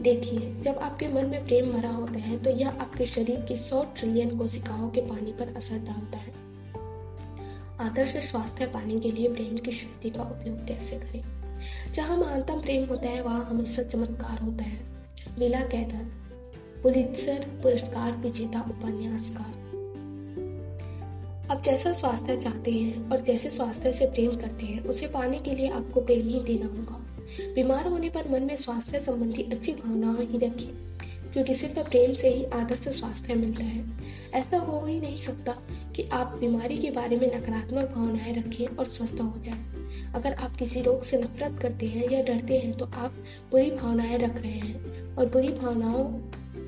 देखिए, 0.01 0.61
जब 0.61 0.77
आपके 0.77 1.07
मन 1.07 1.25
में 1.25 1.45
प्रेम 1.45 1.71
भरा 1.71 1.89
होता 1.89 2.13
है 2.13 2.43
तो 2.43 2.49
यह 2.49 2.69
आपके 2.69 3.05
शरीर 3.05 3.39
की 3.39 3.55
100 3.55 3.83
ट्रिलियन 3.83 4.37
कोशिकाओं 4.37 4.89
के 4.89 5.01
पानी 5.01 5.31
पर 5.31 5.53
असर 5.57 5.77
डालता 5.77 6.17
है। 6.17 6.33
आदर्श 7.79 8.31
स्वास्थ्य 8.31 8.65
पाने 8.65 8.99
के 8.99 9.11
लिए 9.11 9.33
प्रेम 9.33 9.57
की 9.57 9.71
शक्ति 9.71 10.09
का 10.09 10.21
उपयोग 10.21 10.67
कैसे 10.67 10.97
करें? 10.97 11.23
जहाँ 11.93 12.17
महानतम 12.17 12.61
प्रेम 12.61 12.87
होता 12.87 13.09
है, 13.09 13.21
वहाँ 13.21 13.45
हमेशा 13.45 13.83
चमत्कार 13.83 14.39
होता 14.39 14.63
है। 14.63 14.83
विला 15.39 15.61
कैदर 15.61 16.11
पुलित्सर 16.83 17.59
पुरस्कार, 17.63 18.11
विजेता 18.11 18.61
उपन्यासकार। 18.61 19.62
आप 21.53 21.61
जैसा 21.61 21.93
स्वास्थ्य 21.93 22.35
चाहते 22.37 22.71
हैं 22.71 23.09
और 23.09 23.21
जैसे 23.21 23.49
स्वास्थ्य 23.49 23.91
से 23.91 24.05
प्रेम 24.05 24.31
करते 24.31 24.65
हैं, 24.65 24.83
उसे 24.83 25.07
पाने 25.07 25.39
के 25.39 25.55
लिए 25.55 25.69
आपको 25.69 26.01
प्रेम 26.01 26.27
ही 26.27 26.39
देना 26.39 26.65
होगा। 26.65 26.95
बीमार 27.55 27.87
होने 27.87 28.09
पर 28.09 28.29
मन 28.31 28.43
में 28.43 28.55
स्वास्थ्य 28.55 28.99
संबंधी 28.99 29.43
अच्छी 29.43 29.71
भावनाएँ 29.71 30.27
ही 30.27 30.37
रखें, 30.37 30.73
क्योंकि 31.33 31.53
सिर्फ़ 31.53 31.79
प्रेम 31.79 32.13
से 32.13 32.29
ही 32.29 32.45
आदर्श 32.45 32.87
स्वास्थ्य 32.87 33.33
मिलता 33.33 33.63
है। 33.63 33.85
ऐसा 34.33 34.57
हो 34.57 34.85
ही 34.85 34.99
नहीं 34.99 35.17
सकता 35.17 35.51
कि 35.95 36.09
आप 36.13 36.37
बीमारी 36.39 36.77
के 36.77 36.91
बारे 36.91 37.15
में 37.15 37.27
नकारात्मक 37.27 37.93
भावनाएँ 37.95 38.33
रखें 38.33 38.65
और 38.67 38.85
स्वस्थ 38.85 39.21
हो 39.21 39.33
जाएँ। 39.37 39.65
अगर 40.15 40.33
आप 40.33 40.55
किसी 40.55 40.81
रोग 40.81 41.03
से 41.03 41.17
नफरत 41.17 41.59
करते 41.61 41.85
हैं 41.85 42.09
या 42.09 42.23
डरते 42.23 42.57
हैं 42.57 42.77
तो 42.77 42.85
आप 42.85 43.11
बुरी 43.51 43.71
भावनाएँ 43.71 44.17
रख 44.17 44.41
रहे 44.41 44.51
हैं 44.51 45.15
और 45.15 45.25
बुरी 45.25 45.49
भावनाओं 45.49 46.19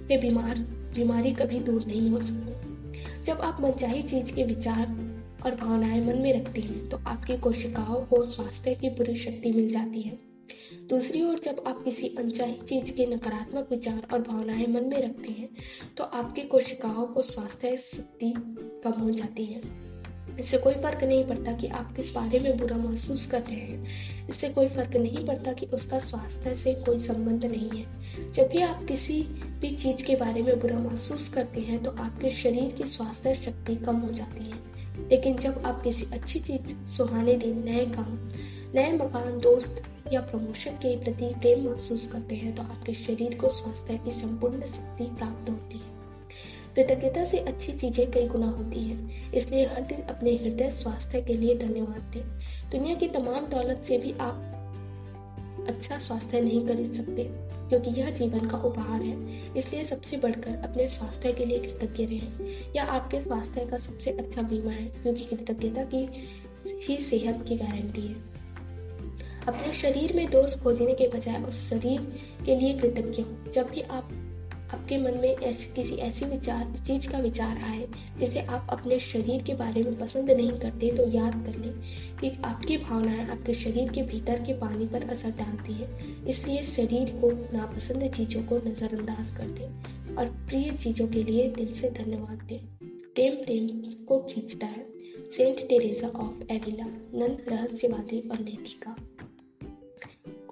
से 0.07 0.17
बीमार, 0.17 0.59
बीमारी 0.95 1.31
कभी 1.33 1.59
दूर 1.59 1.85
नहीं 1.85 2.09
हो 2.09 2.21
सकती। 2.21 2.54
जब 3.25 3.39
आप 3.41 3.61
मनचाही 3.61 4.01
चीज़ 4.03 4.33
के 4.33 4.43
विचार 4.43 4.87
और 5.45 5.55
भावनाएँ 5.55 6.01
मन 6.05 6.17
में 6.17 6.31
रखते 6.33 6.61
हैं 6.61 6.89
तो 6.89 6.97
आपकी 7.07 7.37
कोशिकाओं 7.37 8.01
को 8.05 8.23
स्वास्थ्य 8.23 8.73
की 8.75 8.89
पूरी 8.89 9.15
शक्ति 9.15 9.51
मिल 9.51 9.69
जाती 9.69 10.01
है। 10.01 10.17
दूसरी 10.89 11.21
ओर, 11.23 11.39
जब 11.39 11.63
आप 11.67 11.81
किसी 11.83 12.07
अनचाही 12.07 12.57
चीज़ 12.69 12.91
के 12.91 13.05
नकारात्मक 13.05 13.67
विचार 13.71 14.07
और 14.13 14.21
भावनाएँ 14.21 14.67
मन 14.67 14.83
में 14.83 15.01
रखते 15.01 15.31
हैं 15.31 15.49
तो 15.97 16.03
आपकी 16.03 16.41
कोशिकाओं 16.41 17.07
को 17.07 17.21
स्वास्थ्य 17.21 17.75
शक्ति 17.77 18.33
कम 18.83 19.01
हो 19.01 19.09
जाती 19.09 19.45
है। 19.45 19.84
इससे 20.39 20.57
कोई 20.57 20.73
फ़र्क 20.73 21.03
नहीं 21.03 21.23
पड़ता 21.25 21.51
कि 21.51 21.67
आप 21.67 21.95
किस 21.95 22.13
बारे 22.13 22.39
में 22.39 22.57
बुरा 22.57 22.77
महसूस 22.77 23.25
कर 23.27 23.41
रहे 23.41 23.55
हैं। 23.55 24.27
इससे 24.29 24.49
कोई 24.49 24.67
फ़र्क 24.67 24.95
नहीं 24.95 25.25
पड़ता 25.25 25.53
कि 25.53 25.65
उसका 25.65 25.99
स्वास्थ्य 25.99 26.55
से 26.55 26.73
कोई 26.73 26.99
संबंध 26.99 27.45
नहीं 27.45 27.69
है। 27.69 28.31
जब 28.31 28.47
भी 28.47 28.61
आप 28.61 28.85
किसी 28.85 29.21
भी 29.61 29.71
चीज़ 29.71 30.03
के 30.03 30.15
बारे 30.15 30.41
में 30.41 30.59
बुरा 30.59 30.79
महसूस 30.79 31.29
करते 31.29 31.61
हैं 31.61 31.83
तो 31.83 31.91
आपके 31.91 32.29
शरीर 32.29 32.71
की 32.71 32.83
स्वास्थ्य 32.83 33.35
शक्ति 33.35 33.75
कम 33.75 33.95
हो 33.95 34.09
जाती 34.09 34.43
है। 34.43 35.09
लेकिन 35.09 35.37
जब 35.37 35.61
आप 35.65 35.83
किसी 35.83 36.05
अच्छी 36.13 36.39
चीज़, 36.39 36.75
सुहाने 36.87 37.35
दिन, 37.35 37.63
नए 37.65 37.85
काम, 37.85 38.17
नए 38.75 38.91
मकान, 38.91 39.39
दोस्त 39.39 39.83
या 40.13 40.21
प्रमोशन 40.21 40.71
के 40.71 40.95
प्रति 40.97 41.25
प्रेम 41.25 41.65
महसूस 41.65 42.07
करते 42.07 42.35
हैं 42.35 42.55
तो 42.55 42.63
आपके 42.63 42.93
शरीर 42.93 43.35
को 43.35 43.49
स्वास्थ्य 43.49 43.97
की 43.97 44.11
संपूर्ण 44.11 44.61
शक्ति 44.61 45.03
प्राप्त 45.03 45.49
होती 45.49 45.77
है। 45.77 45.94
कृतज्ञता 46.75 47.23
से 47.25 47.37
अच्छी 47.39 47.71
चीज़ें 47.71 48.11
कई 48.11 48.27
गुना 48.27 48.47
होती 48.47 48.83
हैं। 48.83 49.31
इसलिए 49.31 49.65
हर 49.65 49.81
दिन 49.81 50.01
अपने 50.03 50.31
हृदय 50.35 50.69
स्वास्थ्य 50.71 51.21
के 51.21 51.33
लिए 51.33 51.55
धन्यवाद 51.57 52.11
दें। 52.13 52.69
दुनिया 52.71 52.95
की 52.95 53.07
तमाम 53.07 53.45
दौलत 53.45 53.83
से 53.83 53.97
भी 53.97 54.11
आप 54.11 55.65
अच्छा 55.69 55.97
स्वास्थ्य 55.97 56.41
नहीं 56.41 56.65
खरीद 56.67 56.93
सकते, 56.93 57.23
क्योंकि 57.69 57.89
यह 57.91 58.09
जीवन 58.09 58.47
का 58.47 58.57
उपहार 58.57 59.01
है। 59.01 59.53
इसलिए 59.53 59.83
सबसे 59.83 60.17
बढ़कर 60.17 60.55
अपने 60.63 60.87
स्वास्थ्य 60.87 61.31
के 61.33 61.45
लिए 61.45 61.59
कृतज्ञ 61.59 62.05
रहें। 62.05 62.73
यह 62.75 62.83
आपके 62.83 63.19
स्वास्थ्य 63.19 63.65
का 63.65 63.77
सबसे 63.77 64.11
अच्छा 64.11 64.41
बीमा 64.41 64.71
है, 64.71 64.85
क्योंकि 64.85 65.25
कृतज्ञता 65.25 65.83
की 65.83 66.07
ही 66.87 66.97
सेहत 66.97 67.45
की 67.47 67.55
गारंटी 67.57 68.01
है। 68.01 68.15
अपने 69.47 69.73
शरीर 69.73 70.13
में 70.15 70.29
दोष 70.29 70.55
खोजने 70.59 70.93
के 70.93 71.07
बजाय 71.07 71.41
उस 71.43 71.69
शरीर 71.69 72.01
के 72.45 72.55
लिए 72.55 72.73
कृतज्ञ 72.73 73.21
हो। 73.21 73.51
जब 73.51 73.69
भी 73.69 73.81
आप 73.81 74.09
आपके 74.75 74.97
मन 74.97 75.17
में 75.17 75.35
ऐसी 75.35 75.73
किसी 75.73 75.95
ऐसी 75.95 76.25
विचार, 76.25 76.73
चीज़ 76.87 77.07
का 77.09 77.19
विचार 77.19 77.57
आए, 77.57 77.87
जिसे 78.19 78.39
आप 78.39 78.67
अपने 78.69 78.99
शरीर 78.99 79.43
के 79.43 79.53
बारे 79.53 79.83
में 79.83 79.99
पसंद 79.99 80.31
नहीं 80.31 80.51
करते 80.51 80.91
तो 80.91 81.07
याद 81.09 81.33
कर 81.45 81.59
लें 81.59 81.73
कि 82.19 82.29
आपकी 82.45 82.77
भावनाएँ 82.77 83.27
आपके 83.29 83.53
शरीर 83.53 83.91
के 83.91 84.01
भीतर 84.01 84.43
के 84.43 84.53
पानी 84.53 84.87
पर 84.87 85.09
असर 85.09 85.29
डालती 85.29 85.73
है। 85.73 85.87
इसलिए 86.27 86.63
शरीर 86.63 87.09
को 87.21 87.31
नापसंद 87.57 88.11
चीज़ों 88.13 88.43
को 88.43 88.57
नजरअंदाज 88.57 89.31
कर 89.31 89.47
दें 89.59 90.15
और 90.15 90.25
प्रिय 90.25 90.71
चीज़ों 90.71 91.07
के 91.07 91.23
लिए 91.23 91.47
दिल 91.49 91.73
से 91.73 91.89
धन्यवाद 91.89 92.45
दें। 92.49 92.59
प्रेम 93.15 93.35
प्रेम 93.35 93.67
को 94.05 94.19
खींचता 94.19 94.67
है। 94.67 94.85
Saint 95.37 95.67
Teresa 95.69 96.07
of 96.07 96.51
Avila 96.51 96.85
nun 97.19 97.37
रहस्यवादी 97.47 98.19
और 98.31 98.39
लेखिका। 98.39 98.95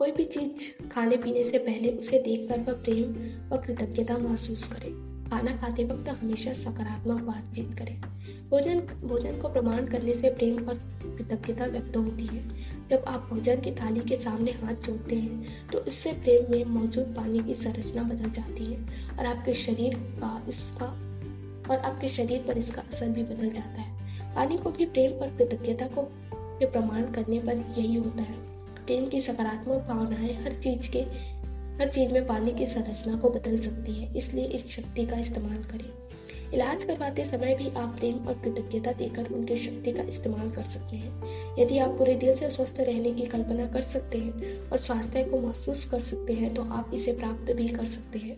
कोई 0.03 0.11
भी 0.11 0.23
चीज़ 0.25 0.89
खाने 0.89 1.17
पीने 1.17 1.43
से 1.43 1.57
पहले 1.57 1.89
उसे 1.89 2.19
देखकर 2.19 2.59
वह 2.59 2.73
प्रेम 2.73 3.11
व 3.49 3.57
कृतज्ञता 3.57 4.17
महसूस 4.17 4.63
करे। 4.67 4.89
खाना 5.29 5.55
खाते 5.57 5.83
वक्त 5.83 6.09
हमेशा 6.09 6.53
सकारात्मक 6.53 7.21
बातचीत 7.21 7.73
करें। 7.73 8.01
भोजन 8.49 8.79
भोजन 9.03 9.39
को 9.39 9.49
प्रमाण 9.49 9.87
करने 9.87 10.13
से 10.13 10.29
प्रेम 10.29 10.67
और 10.67 10.81
कृतज्ञता 11.05 11.65
व्यक्त 11.65 11.97
होती 11.97 12.25
है। 12.25 12.43
जब 12.89 13.05
आप 13.07 13.29
भोजन 13.31 13.61
की 13.61 13.71
थाली 13.71 13.99
के 13.99 14.15
सामने 14.15 14.51
हाथ 14.51 14.73
जोड़ते 14.73 15.15
हैं 15.15 15.69
तो 15.69 15.85
इससे 15.85 16.13
प्रेम 16.13 16.51
में 16.51 16.65
मौजूद 16.65 17.05
पानी 17.05 17.39
की 17.39 17.53
संरचना 17.53 18.03
बदल 18.03 18.29
जाती 18.31 18.65
है 18.65 19.09
और 19.09 19.25
आपके 19.25 19.53
शरीर 19.53 19.95
का 19.95 20.45
इसका, 20.49 20.87
और 21.69 21.77
आपके 21.77 22.09
शरीर 22.09 22.43
पर 22.47 22.57
इसका 22.57 22.81
असर 22.81 23.09
भी 23.09 23.23
बदल 23.23 23.49
जाता 23.49 23.81
है। 23.81 24.35
पानी 24.35 24.57
को 24.57 24.71
भी 24.71 24.85
प्रेम 24.85 25.11
और 25.11 25.35
कृतज्ञता 25.37 25.87
को 25.87 26.09
प्रमाण 26.63 27.11
करने 27.11 27.39
पर 27.39 27.65
यही 27.77 27.95
होता 27.95 28.23
है। 28.23 28.52
प्रेम 28.85 29.07
की 29.09 29.21
सकारात्मक 29.21 29.85
भावनाएँ 29.87 30.33
हर 30.43 30.53
चीज़ 30.53 30.91
के, 30.91 30.99
हर 31.79 31.89
चीज़ 31.89 32.11
में 32.11 32.27
पानी 32.27 32.51
की 32.51 32.65
संरचना 32.65 33.17
को 33.17 33.29
बदल 33.29 33.59
सकती 33.59 33.93
है, 33.93 34.17
इसलिए 34.17 34.45
इस 34.45 34.67
शक्ति 34.67 35.05
का 35.05 35.19
इस्तेमाल 35.19 35.63
करें। 35.63 35.91
इलाज 36.53 36.83
करवाते 36.83 37.23
समय 37.25 37.55
भी 37.55 37.69
आप 37.69 37.95
प्रेम 37.99 38.27
और 38.27 38.33
कृतज्ञता 38.33 38.91
देकर 38.91 39.25
उनकी 39.25 39.57
शक्ति 39.57 39.91
का 39.91 40.03
इस्तेमाल 40.03 40.51
कर 40.51 40.63
सकते 40.63 40.97
हैं। 40.97 41.55
यदि 41.59 41.77
आप 41.77 41.89
पूरे 41.89 42.15
दिल 42.15 42.35
से 42.35 42.49
स्वस्थ 42.49 42.79
रहने 42.79 43.11
की 43.11 43.25
कल्पना 43.25 43.65
कर 43.67 43.81
सकते 43.81 44.17
हैं 44.17 44.69
और 44.69 44.77
स्वास्थ्य 44.77 45.23
को 45.23 45.39
महसूस 45.39 45.85
कर 45.85 45.99
सकते 45.99 46.33
हैं 46.33 46.53
तो 46.53 46.63
आप 46.63 46.91
इसे 46.93 47.13
प्राप्त 47.13 47.53
भी 47.53 47.67
कर 47.67 47.85
सकते 47.85 48.19
हैं। 48.19 48.37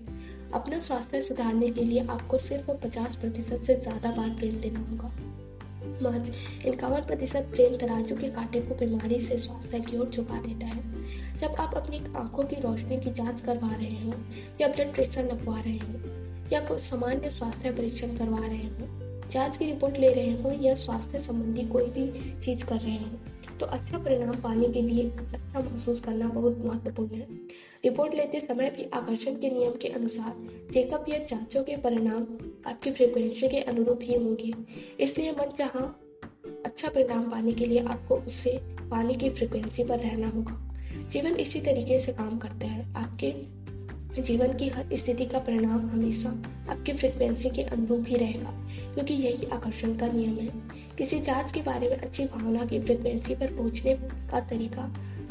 अपना 0.52 0.80
स्वास्थ्य 0.80 1.22
सुधारने 1.22 1.70
के 1.70 1.84
लिए 1.84 2.08
आपको 2.08 2.38
सिर्फ़ 2.38 2.72
50 2.72 3.16
प्रतिशत 3.16 3.64
से 3.68 3.76
ज़्यादा 3.76 4.12
बार 4.12 4.30
प्रेम 4.30 4.62
देना 4.62 4.80
होगा। 4.80 5.12
महज 6.04 6.32
इक्यावन 6.66 7.02
प्रतिशत 7.02 7.48
प्रेम 7.52 7.76
तराजू 7.78 8.16
के 8.16 8.28
कांटे 8.28 8.60
को 8.60 8.76
बीमारी 8.76 9.20
से 9.20 9.38
स्वास्थ्य 9.38 9.80
की 9.80 9.98
ओर 9.98 10.10
झुका 10.10 10.42
देता 10.42 10.66
है। 10.66 10.84
जब 11.38 11.56
आप 11.60 11.76
अपनी 11.76 12.02
आँखों 12.16 12.44
की 12.44 12.56
रोशनी 12.56 12.98
की 12.98 13.12
जाँच 13.12 13.42
करवा 13.42 13.76
रहे 13.76 14.06
हो, 14.06 14.14
या 14.62 14.68
ब्लड 14.68 14.94
प्रेशर 14.94 15.34
नपवा 15.34 15.60
रहे 15.60 15.78
हो, 15.78 16.00
या 16.54 16.60
कोई 16.60 16.78
सामान्य 16.78 17.30
स्वास्थ्य 17.30 17.72
परीक्षण 17.72 18.08
करवा 18.08 18.40
रहे 18.40 18.64
हो, 18.64 18.88
जाँच 19.32 19.58
की 19.58 19.66
रिपोर्ट 19.66 19.98
ले 19.98 20.14
रहे 20.14 20.42
हो, 20.42 20.52
या 20.62 20.76
स्वास्थ्य 20.76 21.20
संबंधी 21.20 21.64
कोई 21.64 21.86
भी 21.86 22.40
चीज़ 22.40 22.66
कर 22.66 22.76
रहे 22.76 22.98
हो 22.98 23.20
तो 23.60 23.66
अच्छा 23.66 23.98
परिणाम 23.98 24.36
पाने 24.42 24.68
के 24.68 24.82
लिए 24.82 25.10
अच्छा 25.10 25.60
महसूस 25.60 26.00
करना 26.02 26.28
बहुत 26.28 26.58
महत्वपूर्ण 26.66 27.16
है। 27.16 27.28
रिपोर्ट 27.84 28.14
लेते 28.16 28.40
समय 28.40 28.70
भी 28.70 28.90
आकर्षण 28.94 29.36
के 29.36 29.50
नियम 29.50 29.72
के 29.72 29.88
अनुसार 29.90 30.34
चेकअप 30.74 31.10
या 31.10 31.18
जांचों 31.20 31.64
के 31.64 31.78
परिणाम 31.78 32.26
आपकी 32.68 32.92
फ्रिक्वेंसी 32.92 33.48
के 33.48 33.60
अनुरूप 33.64 34.00
ही 34.04 34.16
होंगे। 34.16 34.52
इसलिए 35.00 35.32
मन 35.32 35.54
जहाँ 35.58 35.86
अच्छा 36.66 36.90
परिणाम 36.90 37.30
पाने 37.32 37.52
के 37.52 37.66
लिए 37.66 37.84
आपको 37.86 38.16
उससे 38.18 38.58
पानी 38.82 39.16
की 39.16 39.30
फ्रिक्वेंसी 39.30 39.84
पर 39.84 40.00
रहना 40.00 40.30
होगा। 40.30 40.62
जीवन 41.12 41.36
इसी 41.36 41.60
तरीके 41.62 42.00
से 42.00 42.14
काम 42.14 42.38
करता 42.38 42.68
है। 42.68 42.94
आपके 42.96 43.34
जीवन 44.16 44.54
की 44.54 44.68
हर 44.68 44.96
स्थिति 44.96 45.26
का 45.26 45.40
परिणाम 45.40 45.88
हमेशा 45.90 46.30
आपकी 46.70 46.94
फ्रिक्वेंसी 46.94 47.50
के 47.50 47.64
अनुरूप 47.64 48.06
ही 48.08 48.18
रहेगा, 48.18 48.52
क्योंकि 48.94 49.14
यही 49.14 49.48
आकर्षण 49.48 49.96
का 49.98 50.08
नियम 50.08 50.38
है। 50.38 50.52
किसी 50.98 51.20
जाँच 51.20 51.52
के 51.52 51.62
बारे 51.62 51.90
में 51.90 51.98
अच्छी 51.98 52.26
भावना 52.26 52.66
की 52.66 52.80
फ्रिक्वेंसी 52.80 53.36
पर 53.36 53.48
पहुँचने 53.48 53.94
का 54.04 54.40
तरीका 54.40 54.82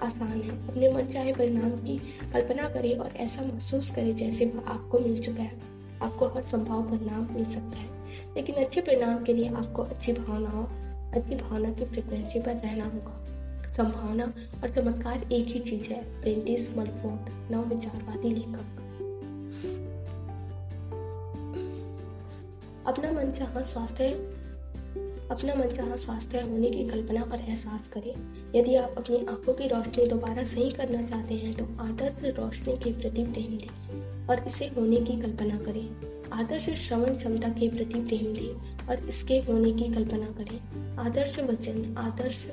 आसान 0.03 0.43
है। 0.43 0.69
अपने 0.69 0.93
मन 0.93 1.03
चाहे 1.03 1.33
परिणाम 1.33 1.71
की 1.71 1.99
कल्पना 2.33 2.69
करें 2.69 2.99
और 2.99 3.11
ऐसा 3.17 3.43
महसूस 3.43 3.95
करें 3.95 4.17
जैसे 4.17 4.47
वह 4.47 4.69
आपको 4.69 4.99
मिल 4.99 5.23
चुका 5.23 5.43
है। 5.43 5.61
आपको 6.03 6.27
हर 6.27 6.43
संभव 6.43 6.83
परिणाम 6.83 7.29
मिल 7.33 7.45
सकता 7.45 7.77
है। 7.77 7.89
लेकिन 8.37 8.55
अच्छे 8.55 8.81
परिणाम 8.81 9.25
के 9.25 9.33
लिए 9.33 9.49
आपको 9.49 9.83
अच्छी 9.83 10.13
भावनाओं 10.13 10.85
अच्छी 11.13 11.37
भावना 11.37 11.73
की 11.73 11.85
फ्रिक्वेंसी 11.85 12.41
पर 12.41 12.55
रहना 12.55 12.85
होगा। 12.85 13.21
संभावना 13.73 14.35
और 14.63 14.69
चमत्कार 14.69 15.33
एक 15.33 15.47
ही 15.47 15.61
चीज़ 15.61 15.91
है 15.91 16.21
प्रेंटिस 16.21 16.77
मलफोर्ड 16.77 17.53
नव 17.53 17.69
विचारवादी 17.69 18.29
लेखक। 18.29 18.81
अपना 22.87 23.13
मन 23.13 23.33
चाह 23.33 23.63
स्वास्थ्य 23.63 24.44
अपना 25.31 25.55
मन 25.55 25.67
चाह 25.67 25.97
स्वास्थ्य 25.97 26.41
होने 26.41 26.71
की 26.71 26.85
कल्पना 26.89 27.23
और 27.23 27.41
एहसास 27.41 27.89
करें। 27.89 28.13
यदि 28.55 28.75
आप 28.75 28.95
अपनी 28.99 29.17
आँखों 29.17 29.55
की 29.55 29.69
रोशनी 29.69 30.07
दोबारा 30.07 30.45
सही 30.45 30.71
करना 30.71 31.03
चाहते 31.03 31.35
हैं 31.35 31.55
तो 31.55 31.65
आदर्श 31.65 32.25
रोशनी 32.25 32.77
के 32.77 32.93
प्रति 32.93 33.25
प्रेम 33.25 33.57
दें 33.57 34.27
और 34.27 34.45
इसे 34.47 34.67
होने 34.67 34.97
की 34.97 35.21
कल्पना 35.21 35.59
करें। 35.59 35.91
आदर्श 36.33 36.71
श्रवण 36.71 37.17
क्षमता 37.17 37.49
के 37.49 37.69
प्रति 37.69 38.01
प्रेम 38.01 38.35
दें 38.35 38.75
और 38.89 39.09
इसके 39.09 39.39
होने 39.39 39.73
की 39.73 39.95
कल्पना 39.95 40.27
करें। 40.27 40.61
आदर्श 40.99 41.39
वचन, 41.39 41.95
आदर्श 41.99 42.47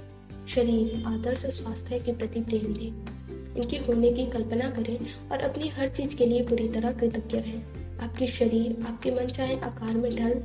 शरीर, 0.49 1.03
आदर्श 1.07 1.45
स्वास्थ्य 1.45 1.99
के 1.99 2.13
प्रति 2.13 2.41
प्रेम 2.41 2.73
दें। 2.73 3.21
इनके 3.55 3.77
होने 3.77 4.13
की 4.13 4.25
कल्पना 4.25 4.69
करें 4.69 4.99
और 5.31 5.39
अपनी 5.39 5.67
हर 5.67 5.87
चीज़ 5.87 6.15
के 6.15 6.25
लिए 6.25 6.43
पूरी 6.43 6.67
तरह 6.69 6.91
कृतज्ञ 6.91 7.37
रहें। 7.37 7.63
आपके 7.99 8.27
शरीर, 8.27 8.85
आपके 8.87 9.11
मन, 9.11 9.25
चाहे 9.25 9.59
आकार 9.59 9.93
में 9.93 10.15
ढल 10.15 10.43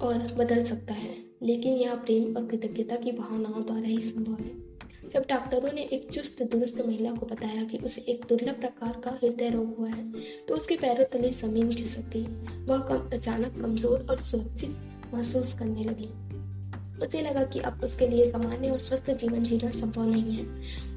और 0.00 0.32
बदल 0.34 0.64
सकता 0.64 0.94
है। 0.94 1.14
लेकिन 1.42 1.76
यह 1.76 1.94
प्रेम 1.94 2.36
और 2.36 2.46
कृतज्ञता 2.46 2.96
की 2.96 3.12
भावनाओं 3.12 3.64
द्वारा 3.64 3.86
ही 3.86 3.98
संभव 4.00 4.42
है। 4.42 4.54
जब 5.10 5.24
डॉक्टरों 5.28 5.72
ने 5.72 5.82
एक 5.82 6.08
चुस्त, 6.10 6.42
दुरुस्त 6.42 6.80
महिला 6.86 7.12
को 7.12 7.26
बताया 7.26 7.64
कि 7.64 7.78
उसे 7.78 8.00
एक 8.02 8.24
दुर्लभ 8.28 8.60
प्रकार 8.60 9.00
का 9.04 9.10
हृदय 9.22 9.50
रोग 9.50 9.76
हुआ 9.76 9.88
है 9.88 10.04
तो 10.48 10.54
उसके 10.54 10.76
पैरों 10.76 11.04
तले 11.04 11.30
ज़मीन 11.32 11.72
खिसक 11.74 12.08
गई 12.10 12.26
वह 12.64 12.78
कम, 12.78 13.08
अचानक 13.12 13.60
कमज़ोर 13.62 14.06
और 14.10 14.20
सुरक्षित 14.20 14.76
महसूस 15.14 15.58
करने 15.58 15.84
लगी। 15.84 16.08
उसे 17.04 17.20
लगा 17.22 17.42
कि 17.44 17.58
अब 17.60 17.80
उसके 17.84 18.06
लिए 18.08 18.30
सामान्य 18.30 18.70
और 18.70 18.78
स्वस्थ 18.78 19.10
जीवन 19.10 19.44
जीना 19.44 19.70
संभव 19.70 20.04
नहीं 20.04 20.32
है 20.32 20.44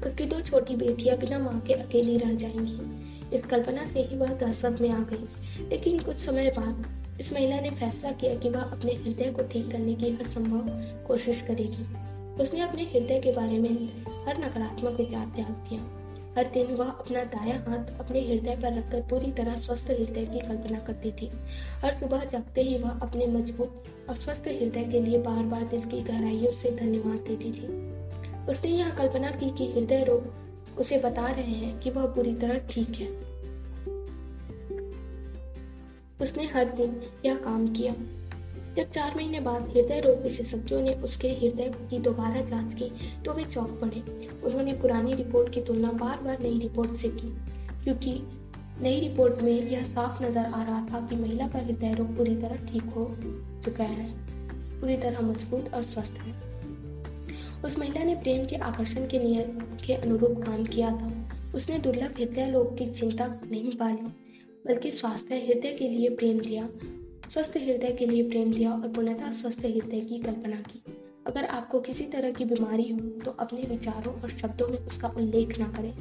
उसकी 0.02 0.24
दो 0.24 0.40
छोटी 0.40 0.76
बेटियाँ 0.76 1.16
बिना 1.18 1.38
माँ 1.38 1.60
के 1.60 1.74
अकेली 1.74 2.16
रह 2.18 2.34
जाएँगी। 2.34 3.36
इस 3.36 3.46
कल्पना 3.46 3.86
से 3.86 4.00
ही 4.00 4.16
वह 4.16 4.32
दहशत 4.34 4.78
में 4.80 4.90
आ 4.90 5.02
गई। 5.04 5.68
लेकिन 5.68 5.98
कुछ 5.98 6.16
समय 6.16 6.50
बाद 6.50 6.84
इस 7.20 7.32
महिला 7.32 7.60
ने 7.60 7.70
फैसला 7.70 8.12
किया 8.12 8.34
कि 8.34 8.48
वह 8.48 8.60
अपने 8.60 8.92
हृदय 8.92 9.30
को 9.30 9.42
ठीक 9.42 9.70
करने 9.72 9.94
की 9.94 10.10
हर 10.10 10.26
संभव 10.26 10.68
कोशिश 11.06 11.42
करेगी। 11.42 11.84
उसने 12.42 12.60
अपने 12.60 12.82
हृदय 12.82 13.20
के 13.20 13.32
बारे 13.32 13.58
में 13.58 13.70
हर 14.26 14.38
नकारात्मक 14.38 14.92
विचार 14.92 15.26
त्याग 15.26 15.50
दिया। 15.50 15.80
हर 16.36 16.44
दिन 16.44 16.66
वह 16.66 16.88
अपना 16.88 17.24
दाया 17.24 17.54
हाथ 17.68 18.00
अपने 18.00 18.20
हृदय 18.20 18.56
पर 18.56 18.78
रखकर 18.78 19.00
पूरी 19.00 19.32
तरह 19.32 19.56
स्वस्थ 19.56 19.90
हृदय 19.90 20.24
की 20.24 20.40
कल्पना 20.40 20.78
करती 20.78 21.12
थी। 21.12 21.30
हर 21.84 21.92
सुबह 21.92 22.24
जगते 22.24 22.62
ही 22.62 22.78
वह 22.78 22.90
अपने 22.90 23.26
मज़बूत 23.26 23.84
और 24.08 24.16
स्वस्थ 24.16 24.48
हृदय 24.48 24.84
के 24.84 25.00
लिए 25.00 25.18
बार 25.18 25.42
बार 25.42 25.64
दिल 25.64 25.80
की 25.80 26.00
गहराइयों 26.00 26.52
से 26.52 26.70
धन्यवाद 26.70 27.24
देती 27.28 27.52
थी। 27.52 27.66
उसने 28.46 28.70
यह 28.70 28.90
कल्पना 28.90 29.30
की 29.30 29.50
कि 29.50 29.72
हृदय 29.72 30.04
रोग 30.04 30.78
उसे 30.78 30.98
बता 30.98 31.26
रहे 31.26 31.52
हैं 31.52 31.80
कि 31.80 31.90
वह 31.90 32.06
पूरी 32.06 32.34
तरह 32.34 32.58
ठीक 32.58 32.88
है। 32.88 33.29
उसने 36.20 36.44
हर 36.46 36.72
दिन 36.76 37.00
यह 37.26 37.34
काम 37.44 37.66
किया। 37.68 37.92
जब 38.76 38.90
चार 38.90 39.14
महीने 39.16 39.40
बाद 39.40 39.62
हृदय 39.68 40.00
रोग 40.00 40.22
विशेषज्ञों 40.22 40.80
ने 40.80 40.92
उसके 41.04 41.28
हृदय 41.30 41.72
की 41.90 41.98
दोबारा 41.98 42.40
जाँच 42.40 42.74
की 42.74 42.90
तो 43.24 43.32
वे 43.32 43.44
चौंक 43.44 43.78
पड़े। 43.80 44.02
उन्होंने 44.42 44.72
पुरानी 44.72 45.14
रिपोर्ट 45.14 45.52
की 45.54 45.60
तुलना 45.60 45.92
बार 45.94 46.22
बार 46.24 46.42
नई 46.42 46.58
रिपोर्ट 46.58 46.94
से 46.96 47.08
की, 47.10 47.28
क्योंकि 47.84 48.12
नई 48.82 49.00
रिपोर्ट 49.00 49.42
में 49.42 49.52
यह 49.52 49.82
साफ़ 49.84 50.22
नज़र 50.24 50.44
आ 50.44 50.62
रहा 50.62 50.86
था 50.86 51.06
कि 51.06 51.16
महिला 51.16 51.48
का 51.48 51.58
हृदय 51.58 51.94
रोग 51.94 52.16
पूरी 52.16 52.36
तरह 52.36 52.64
ठीक 52.66 52.84
हो 52.86 53.06
चुका 53.64 53.84
है, 53.84 54.08
पूरी 54.80 54.96
तरह 54.96 55.20
मज़बूत 55.22 55.74
और 55.74 55.82
स्वस्थ 55.82 56.20
है। 56.20 56.34
उस 57.64 57.78
महिला 57.78 58.04
ने 58.04 58.14
प्रेम 58.14 58.46
के 58.46 58.56
आकर्षण 58.56 59.06
के 59.08 59.18
नियम 59.18 59.60
के 59.86 59.94
अनुरूप 59.94 60.42
काम 60.44 60.64
किया 60.64 60.90
था। 60.92 61.12
उसने 61.54 61.78
दुर्लभ 61.78 62.14
हृदय 62.18 62.50
रोग 62.50 62.76
की 62.78 62.86
चिंता 62.86 63.26
नहीं 63.44 63.76
पाली 63.76 64.12
बल्कि 64.64 64.90
स्वास्थ्य 64.90 65.36
हृदय 65.36 65.72
के 65.72 65.88
लिए 65.88 66.08
प्रेम 66.08 66.40
दिया, 66.40 66.68
स्वस्थ 67.28 67.56
हृदय 67.56 67.92
के 67.92 68.06
लिए 68.06 68.28
प्रेम 68.30 68.52
दिया 68.54 68.72
और 68.72 68.88
पूर्णतः 68.88 69.30
स्वस्थ 69.32 69.64
हृदय 69.64 70.00
की 70.00 70.18
कल्पना 70.18 70.56
की। 70.62 70.82
अगर 71.26 71.44
आपको 71.46 71.80
किसी 71.80 72.04
तरह 72.04 72.30
की 72.32 72.44
बीमारी 72.44 72.88
हो 72.90 72.98
तो 73.20 73.30
अपने 73.30 73.62
विचारों 73.62 74.14
और 74.14 74.30
शब्दों 74.30 74.68
में 74.68 74.78
उसका 74.78 75.08
उल्लेख 75.08 75.58
न 75.60 75.64
करें। 75.72 75.92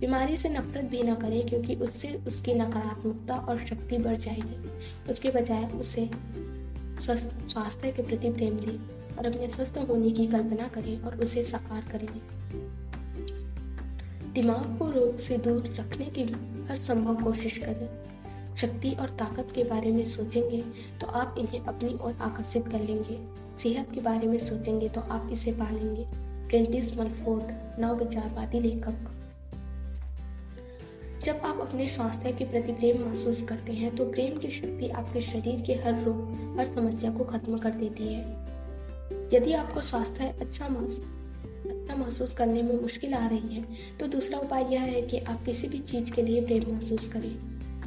बीमारी 0.00 0.36
से 0.36 0.48
नफरत 0.48 0.84
भी 0.84 1.02
न 1.02 1.14
करें, 1.14 1.48
क्योंकि 1.48 1.74
उससे 1.76 2.14
उसकी 2.26 2.54
नकारात्मकता 2.54 3.36
और 3.38 3.64
शक्ति 3.66 3.98
बढ़ 3.98 4.16
जाएगी। 4.16 5.10
उसके 5.10 5.30
बजाय 5.30 5.64
उसे 5.70 6.08
स्वस्थ, 6.96 7.48
स्वास्थ्य 7.48 7.92
के 7.92 8.02
प्रति 8.02 8.30
प्रेम 8.32 8.56
दें 8.56 9.16
और 9.16 9.26
अपने 9.26 9.48
स्वस्थ 9.50 9.78
होने 9.88 10.10
की 10.10 10.26
कल्पना 10.26 10.68
करें 10.68 11.00
और 11.00 11.20
उसे 11.20 11.44
साकार 11.44 11.84
करें 11.92 12.08
दिमाग 14.36 14.76
को 14.78 14.90
रोग 14.90 15.16
से 15.16 15.36
दूर 15.38 15.74
रखने 15.78 16.04
की 16.04 16.22
हर 16.68 16.76
संभव 16.76 17.22
कोशिश 17.24 17.56
करें। 17.58 18.56
शक्ति 18.56 18.90
और 18.90 19.08
ताकत 19.08 19.52
के 19.54 19.64
बारे 19.64 19.90
में 19.90 20.04
सोचेंगे 20.04 20.62
तो 21.00 21.06
आप 21.06 21.34
इन्हें 21.38 21.60
अपनी 21.60 21.94
ओर 21.94 22.16
आकर्षित 22.20 22.68
कर 22.68 22.80
लेंगे। 22.80 23.18
सेहत 23.58 23.92
के 23.92 24.00
बारे 24.00 24.26
में 24.26 24.38
सोचेंगे 24.38 24.88
तो 24.88 25.00
आप 25.00 25.28
इसे 25.32 25.52
पालेंगे। 25.52 26.04
प्रेंटिस 26.48 26.96
मलफोर्ड 26.98 27.80
नव 27.80 27.96
विचारवादी 27.98 28.60
लेखक। 28.60 29.10
जब 31.24 31.36
आप 31.36 31.60
अपने 31.60 31.88
स्वास्थ्य 31.88 32.32
के 32.32 32.44
प्रति 32.44 32.72
प्रेम 32.72 33.04
महसूस 33.06 33.42
करते 33.42 33.72
हैं 33.72 33.96
तो 33.96 34.04
प्रेम 34.04 34.38
की 34.38 34.50
शक्ति 34.50 34.88
आपके 34.88 35.20
शरीर 35.20 35.60
के 35.60 35.74
हर 35.74 36.02
रोग, 36.04 36.58
हर 36.58 36.74
समस्या 36.74 37.10
को 37.10 37.24
खत्म 37.24 37.58
कर 37.58 37.70
देती 37.70 38.14
है। 38.14 38.22
यदि 39.34 39.52
आपको 39.52 39.80
स्वास्थ्य 39.80 40.34
अच्छा 40.40 40.68
महसूस 40.68 41.04
अच्छा 41.86 41.96
महसूस 41.96 42.32
करने 42.34 42.62
में 42.62 42.80
मुश्किल 42.82 43.12
आ 43.14 43.26
रही 43.26 43.56
है। 43.56 43.96
तो 43.96 44.06
दूसरा 44.06 44.38
उपाय 44.38 44.64
यह 44.72 44.80
है 44.82 45.00
कि 45.02 45.18
आप 45.18 45.44
किसी 45.44 45.68
भी 45.68 45.78
चीज़ 45.80 46.10
के 46.12 46.22
लिए 46.22 46.40
प्रेम 46.40 46.62
महसूस 46.72 47.08
करें। 47.08 47.30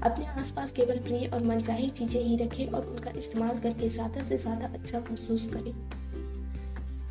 अपने 0.02 0.26
आसपास 0.42 0.72
केवल 0.72 0.98
प्रिय 0.98 1.26
और 1.28 1.44
मनचाही 1.44 1.90
चीज़ें 1.90 2.22
ही 2.24 2.38
रखें 2.38 2.68
और 2.68 2.86
उनका 2.86 3.12
इस्तेमाल 3.18 3.60
करके 3.60 3.88
ज़्यादा 3.88 4.22
से 4.22 4.38
ज़्यादा 4.38 4.66
अच्छा 4.66 5.00
महसूस 5.00 5.48
करें। 5.54 5.72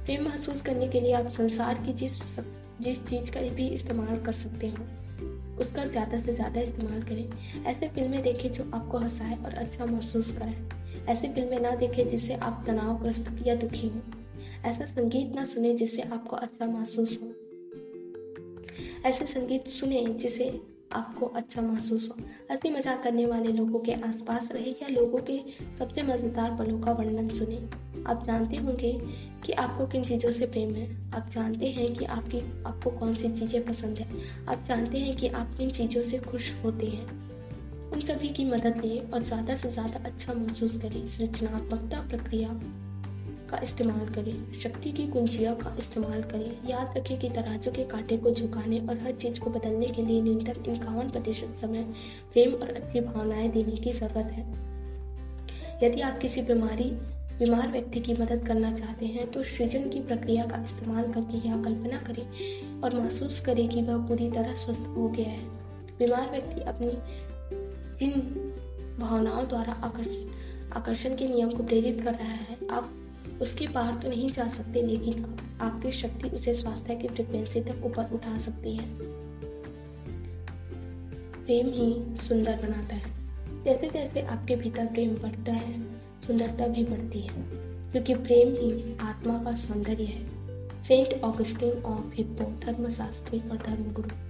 प्रेम 0.05 0.25
महसूस 0.25 0.63
करने 0.63 0.89
के 0.89 1.01
लिए 1.01 1.13
आप 1.13 1.29
संसार 1.29 1.83
की 1.87 1.93
जिस 1.93 2.19
जिस 2.81 3.05
चीज़ 3.07 3.31
का 3.31 3.41
भी 3.55 3.67
इस्तेमाल 3.69 4.17
कर 4.17 4.33
सकते 4.33 4.69
हो, 4.69 4.85
उसका 5.61 5.85
ज़्यादा 5.85 6.19
से 6.19 6.35
ज़्यादा 6.35 6.61
इस्तेमाल 6.61 7.03
करें। 7.03 7.65
ऐसे 7.65 7.89
फ़िल्में 7.89 8.23
देखें 8.23 8.53
जो 8.53 8.71
आपको 8.75 8.99
हंसाए 8.99 9.37
और 9.45 9.55
अच्छा 9.55 9.85
महसूस 9.85 10.33
कराए। 10.39 11.05
ऐसे 11.09 11.29
फ़िल्में 11.29 11.61
ना 11.61 11.75
देखें 11.77 12.09
जिससे 12.11 12.35
आप 12.35 12.65
तनावग्रस्त 12.67 13.35
या 13.47 13.55
दुखी 13.55 13.89
हो। 13.89 14.18
ऐसा 14.65 14.87
संगीत 14.87 15.35
ना 15.35 15.45
सुने 15.45 15.75
जिससे 15.75 16.03
आपको 16.03 16.37
अच्छा 16.37 16.67
महसूस 16.67 17.19
हो। 17.23 17.29
ऐसे 19.09 19.27
संगीत 19.27 19.69
सुने 19.69 20.07
जिसे 20.07 20.61
आपको 20.93 21.27
अच्छा 21.27 21.63
महसूस 21.63 22.11
हो। 22.11 22.17
हँसी 22.51 22.71
मज़ाक 22.71 23.03
करने 23.03 23.27
वाले 23.27 23.53
लोगों 23.53 23.81
के 23.81 23.93
आसपास 23.93 24.53
रहे 24.53 24.71
या 24.71 24.89
लोगों 24.89 25.19
के 25.19 25.39
सबसे 25.79 26.03
मज़ेदार 26.03 26.57
पलों 26.57 26.81
का 26.81 26.93
वर्णन 26.93 27.29
सुने। 27.29 27.57
आप 28.07 28.25
जानते 28.27 28.57
होंगे 28.57 28.93
कि 29.47 29.53
आपको 29.53 29.87
किन 29.87 30.05
चीज़ों 30.05 30.33
से 30.33 30.47
प्रेम 30.47 30.75
है। 30.75 31.13
आप 31.13 31.31
जानते 31.31 31.67
हैं 31.67 31.95
कि 31.95 32.05
आपकी, 32.05 32.41
आपको 32.67 32.91
कौन 32.91 33.15
सी 33.15 33.29
चीज़ें 33.29 33.65
पसंद 33.65 33.99
है। 33.99 34.09
आप 34.49 34.65
जानते 34.65 34.99
हैं 34.99 35.17
कि 35.17 35.29
आप 35.29 35.55
किन 35.59 35.71
चीज़ों 35.71 36.03
से 36.03 36.19
खुश 36.19 36.65
होते 36.65 36.87
हैं। 36.87 37.07
उन 37.93 38.01
सभी 38.01 38.29
की 38.29 38.45
मदद 38.45 38.85
लें 38.85 39.11
और 39.11 39.23
ज़्यादा 39.23 39.57
से 39.57 39.71
ज़्यादा 39.71 40.05
अच्छा 40.05 40.35
महसूस 40.35 40.77
करें। 40.77 41.07
सृजनात्मकता 41.09 42.01
प्रक्रिया। 42.01 42.49
का 43.51 43.59
इस्तेमाल 43.63 44.09
करें, 44.09 44.61
शक्ति 44.61 44.91
की 44.91 45.07
कुंजिया 45.07 45.53
का 45.55 45.75
इस्तेमाल 45.79 46.23
करें, 46.23 46.69
याद 46.69 46.97
रखें 46.99 47.19
कि 47.19 47.29
तराजू 47.31 47.71
के 47.71 47.85
कांटे 47.85 48.17
को 48.17 48.31
झुकाने 48.31 48.79
और 48.81 48.99
हर 48.99 49.13
चीज़ 49.13 49.41
को 49.41 49.51
बदलने 49.51 49.87
के 49.87 50.03
लिए 50.03 50.23
न्यूनतम 50.23 50.73
इक्यावन 50.73 51.11
प्रतिशत 51.11 51.55
समय 51.61 51.83
प्रेम 52.33 52.55
और 52.55 52.69
अच्छी 52.71 53.01
भावनाएँ 53.01 53.51
देने 53.51 53.77
की 53.77 53.93
ज़रूरत 53.93 54.33
है। 54.33 54.47
यदि 55.85 56.01
आप 56.01 56.19
किसी 56.19 56.43
बीमारी, 56.43 56.91
बीमार 57.39 57.69
व्यक्ति 57.69 58.01
की 58.01 58.15
मदद 58.15 58.47
करना 58.47 58.73
चाहते 58.73 59.07
हैं 59.07 59.31
तो 59.31 59.43
सृजन 59.45 59.89
की 59.89 60.01
प्रक्रिया 60.01 60.45
का 60.47 60.63
इस्तेमाल 60.63 61.13
करके 61.13 61.47
यह 61.49 61.63
कल्पना 61.63 61.99
करें 61.99 62.81
और 62.83 62.95
महसूस 62.95 63.41
करें 63.41 63.69
कि 63.69 63.83
वह 63.83 64.07
पूरी 64.09 64.31
तरह 64.31 64.55
स्वस्थ 64.55 64.87
हो 64.97 65.09
गया 65.09 65.29
है। 65.29 65.45
बीमार 65.99 66.31
व्यक्ति 66.31 66.61
अपनी 66.61 66.91
जिन 68.01 68.21
भावनाओं 69.01 69.47
द्वारा 69.49 69.73
आकर्षण 69.73 70.77
आकर्षण 70.77 71.15
के 71.17 71.29
नियम 71.29 71.51
को 71.51 71.63
प्रेरित 71.63 72.01
कर 72.01 72.15
रहा 72.15 72.29
है, 72.29 72.57
आप 72.71 72.91
उसके 73.41 73.67
पार 73.67 74.01
तो 74.03 74.09
नहीं 74.09 74.31
जा 74.33 74.49
सकते, 74.49 74.83
लेकिन 74.83 75.37
आपकी 75.61 75.93
शक्ति 75.93 76.29
उसे 76.29 76.55
स्वास्थ्य 76.55 76.95
की 76.95 77.09
फ्रिक्वेंसी 77.09 77.61
तक 77.61 77.85
ऊपर 77.85 78.11
उठा 78.13 78.39
सकती 78.39 78.77
है। 78.77 79.19
प्रेम 81.45 81.67
ही 81.67 82.17
सुंदर 82.17 82.57
बनाता 82.63 82.97
है। 82.97 83.19
जैसे 83.65 83.89
जैसे 83.89 84.21
आपके 84.21 84.57
भीतर 84.57 84.87
प्रेम 84.87 85.11
बढ़ता 85.11 85.53
है, 85.53 85.83
सुंदरता 86.27 86.67
भी 86.67 86.85
बढ़ती 86.85 87.21
है, 87.21 87.35
क्योंकि 87.93 88.15
प्रेम 88.15 88.49
ही 88.49 88.99
आत्मा 89.01 89.45
का 89.45 89.55
सौंदर्य 89.55 90.05
है। 90.05 90.39
सेंट 90.83 91.23
ऑगस्टिन 91.23 91.83
ऑफ़ 91.83 92.15
हिप्पो, 92.15 92.67
धर्मशास्त्री 92.67 93.39
और 93.39 93.57
धर्मगुरु। 93.57 94.28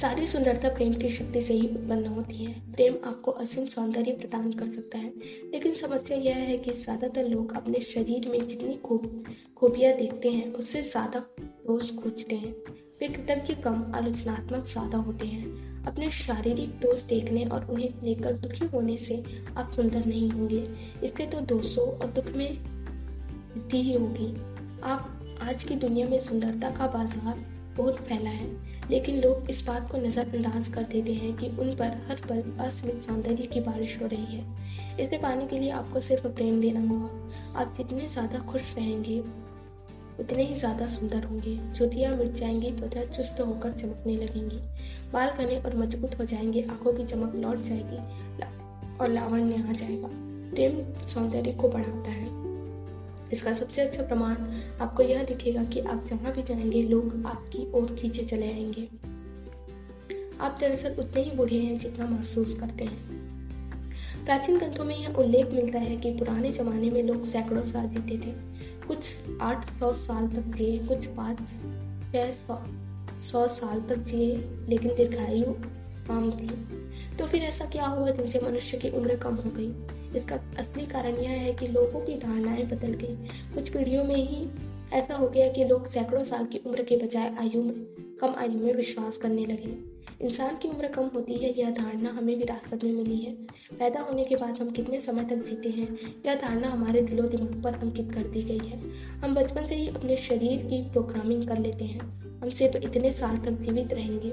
सारी 0.00 0.26
सुंदरता 0.26 0.68
प्रेम 0.68 0.92
की 0.94 1.08
शक्ति 1.10 1.40
से 1.42 1.54
ही 1.54 1.68
उत्पन्न 1.68 2.06
होती 2.06 2.36
है। 2.36 2.52
प्रेम 2.72 2.96
आपको 3.04 3.30
असीम 3.30 3.66
सौंदर्य 3.66 4.12
प्रदान 4.12 4.52
कर 4.52 4.66
सकता 4.66 4.98
है। 4.98 5.12
लेकिन 5.52 5.74
समस्या 5.74 6.16
यह 6.16 6.36
है 6.36 6.58
कि 6.58 6.72
ज़्यादातर 6.72 7.28
लोग 7.28 7.56
अपने 7.56 7.80
शरीर 7.80 8.28
में 8.28 8.46
जितनी 8.48 8.76
खूब, 8.76 9.24
खूबियाँ 9.56 9.92
देखते 9.94 10.30
हैं, 10.30 10.52
उससे 10.52 10.82
ज़्यादा 10.82 11.20
दोष 11.38 11.90
खोजते 11.96 12.34
हैं। 12.34 12.52
वे 13.00 13.08
कृतज्ञ, 13.08 13.54
कम, 13.54 13.92
आलोचनात्मक 13.94 14.64
ज़्यादा 14.64 14.98
होते 14.98 15.26
हैं। 15.26 15.84
अपने 15.84 16.10
शारीरिक 16.10 16.78
दोष 16.80 17.02
देखने 17.02 17.44
और 17.44 17.66
उन्हें 17.70 18.02
लेकर 18.02 18.32
दुखी 18.32 18.66
होने 18.66 18.96
से 18.98 19.22
आप 19.56 19.72
सुंदर 19.76 20.06
नहीं 20.06 20.30
होंगे। 20.30 20.64
इससे 21.04 21.26
तो 21.26 21.40
दोषों 21.40 21.88
और 21.88 22.10
दुख 22.12 22.34
में 22.36 22.50
वृद्धि 23.52 23.82
ही 23.82 23.94
होगी। 23.94 24.34
आप 24.82 25.38
आज 25.42 25.64
की 25.64 25.74
दुनिया 25.76 26.08
में 26.08 26.18
सुंदरता 26.20 26.70
का 26.70 26.86
बाज़ार 26.86 27.44
बहुत 27.76 27.96
फैला 27.96 28.30
है। 28.30 28.67
लेकिन 28.90 29.20
लोग 29.20 29.50
इस 29.50 29.64
बात 29.66 29.90
को 29.90 29.98
नज़रअंदाज 29.98 30.68
कर 30.68 30.82
देते 30.82 31.14
हैं 31.14 31.36
कि 31.36 31.48
उन 31.58 31.74
पर 31.76 31.96
हर 32.08 32.20
पल 32.28 32.42
अस्मित 32.64 33.02
सौंदर्य 33.02 33.46
की 33.46 33.60
बारिश 33.60 34.00
हो 34.02 34.06
रही 34.06 34.36
है। 34.36 34.96
इसे 35.00 35.18
पाने 35.18 35.46
के 35.46 35.58
लिए 35.58 35.70
आपको 35.70 36.00
सिर्फ़ 36.00 36.26
प्रेम 36.28 36.60
देना 36.60 36.80
होगा। 36.88 37.60
आप 37.60 37.74
जितने 37.76 38.08
ज़्यादा 38.08 38.38
खुश 38.38 38.74
रहेंगे, 38.76 39.18
उतने 40.20 40.42
ही 40.42 40.54
ज़्यादा 40.54 40.86
सुंदर 40.86 41.24
होंगे। 41.24 41.58
चुटियाँ 41.74 42.14
मिट 42.16 42.32
जाएँगी, 42.32 42.70
त्वचा 42.70 43.04
चुस्त 43.06 43.40
होकर 43.40 43.72
चमकने 43.72 44.16
लगेंगी। 44.16 44.60
बाल 45.12 45.30
घने 45.30 45.58
और 45.58 45.76
मज़बूत 45.76 46.18
हो 46.18 46.24
जाएँगे, 46.24 46.62
आँखों 46.62 46.92
की 46.92 47.04
चमक 47.04 47.34
लौट 47.34 47.62
जाएगी 47.62 47.98
और 49.00 49.08
लावण्य 49.08 49.64
आ 49.68 49.72
जाएगा। 49.72 50.08
प्रेम 50.50 51.06
सौंदर्य 51.06 51.52
को 51.52 51.68
बढ़ाता 51.68 52.10
है। 52.10 52.37
इसका 53.32 53.52
सबसे 53.52 53.82
अच्छा 53.82 54.02
प्रमाण 54.02 54.36
आपको 54.80 55.02
यह 55.02 55.22
दिखेगा 55.22 55.64
कि 55.64 55.80
आप 55.80 56.06
जहाँ 56.06 56.32
भी 56.32 56.42
जाएँगे, 56.42 56.82
लोग 56.82 57.26
आपकी 57.26 57.72
ओर 57.72 57.96
खींचे 57.98 58.22
चले 58.22 58.52
आएँगे। 58.52 58.88
आप 60.40 60.58
दरअसल 60.60 60.96
उतने 60.98 61.22
ही 61.22 61.30
बूढ़े 61.30 61.58
हैं 61.58 61.78
जितना 61.78 62.06
महसूस 62.06 62.60
करते 62.60 62.84
हैं। 62.84 63.18
प्राचीन 64.24 64.58
ग्रंथों 64.58 64.84
में 64.84 64.96
यह 64.96 65.08
उल्लेख 65.08 65.46
मिलता 65.46 65.78
है 65.78 65.96
कि 65.96 66.10
पुराने 66.10 66.52
जमाने 66.52 66.90
में 66.90 67.02
लोग 67.02 67.24
सैकड़ों 67.24 67.64
साल 67.64 67.88
जीते 67.88 68.26
थे। 68.26 68.32
कुछ 68.86 68.98
आठ 69.42 69.64
सौ 69.64 69.92
साल 69.92 70.28
तक 70.28 70.56
जिए, 70.56 70.78
कुछ 70.78 71.06
पाँच 71.06 71.38
छह 72.12 72.30
सौ 72.32 72.64
सौ 73.22 73.48
साल 73.48 73.80
तक 73.80 73.96
जिए, 73.96 74.36
लेकिन 74.68 74.94
दीर्घायु 74.94 75.44
आम 76.10 76.30
थी। 76.30 76.78
तो 77.16 77.26
फिर 77.26 77.42
ऐसा 77.42 77.64
क्या 77.64 77.86
हुआ 77.86 78.10
जिनसे 78.10 78.40
मनुष्य 78.40 78.78
की 78.78 78.90
उम्र 78.90 79.16
कम 79.16 79.34
हो 79.34 79.50
गई? 79.50 79.97
इसका 80.16 80.36
असली 80.58 80.86
कारण 80.86 81.16
यह 81.16 81.30
है 81.30 81.54
कि 81.54 81.66
लोगों 81.66 82.00
की 82.00 82.14
धारणाएँ 82.18 82.64
बदल 82.64 82.92
गई। 82.92 83.16
कुछ 83.54 83.68
पीढ़ियों 83.68 84.04
में 84.04 84.16
ही 84.16 84.48
ऐसा 84.92 85.14
हो 85.14 85.28
गया 85.28 85.52
कि 85.52 85.64
लोग 85.64 85.88
सैकड़ों 85.88 86.24
साल 86.24 86.46
की 86.46 86.58
उम्र 86.66 86.82
के 86.82 86.96
बजाय 86.96 87.36
आयु 87.40 87.62
में, 87.62 87.74
कम 88.20 88.34
आयु 88.36 88.52
में 88.52 88.74
विश्वास 88.74 89.16
करने 89.16 89.46
लगे। 89.46 89.98
इंसान 90.26 90.56
की 90.56 90.68
उम्र 90.68 90.88
कम 90.88 91.06
होती 91.06 91.34
है, 91.34 91.60
यह 91.60 91.70
धारणा 91.70 92.10
हमें 92.10 92.36
विरासत 92.36 92.84
में 92.84 92.92
मिली 92.92 93.16
है। 93.16 93.32
पैदा 93.78 94.00
होने 94.00 94.24
के 94.24 94.36
बाद 94.36 94.58
हम 94.60 94.70
कितने 94.70 95.00
समय 95.00 95.24
तक 95.24 95.36
जीते 95.36 95.68
हैं, 95.68 95.98
यह 96.26 96.34
धारणा 96.34 96.68
हमारे 96.68 97.02
दिलो 97.02 97.22
दिमाग 97.22 97.62
पर 97.62 97.72
अंकित 97.74 98.12
कर 98.12 98.22
दी 98.22 98.42
गई 98.42 98.58
है। 98.58 98.80
हम 99.20 99.34
बचपन 99.34 99.66
से 99.66 99.74
ही 99.74 99.88
अपने 99.88 100.16
शरीर 100.16 100.58
की 100.58 100.90
प्रोग्रामिंग 100.90 101.48
कर 101.48 101.58
लेते 101.58 101.84
हैं। 101.84 102.00
हमसे 102.40 102.68
तो 102.68 102.78
इतने 102.78 103.12
साल 103.12 103.36
तक 103.36 103.50
जीवित 103.50 103.92
रहेंगे। 103.92 104.32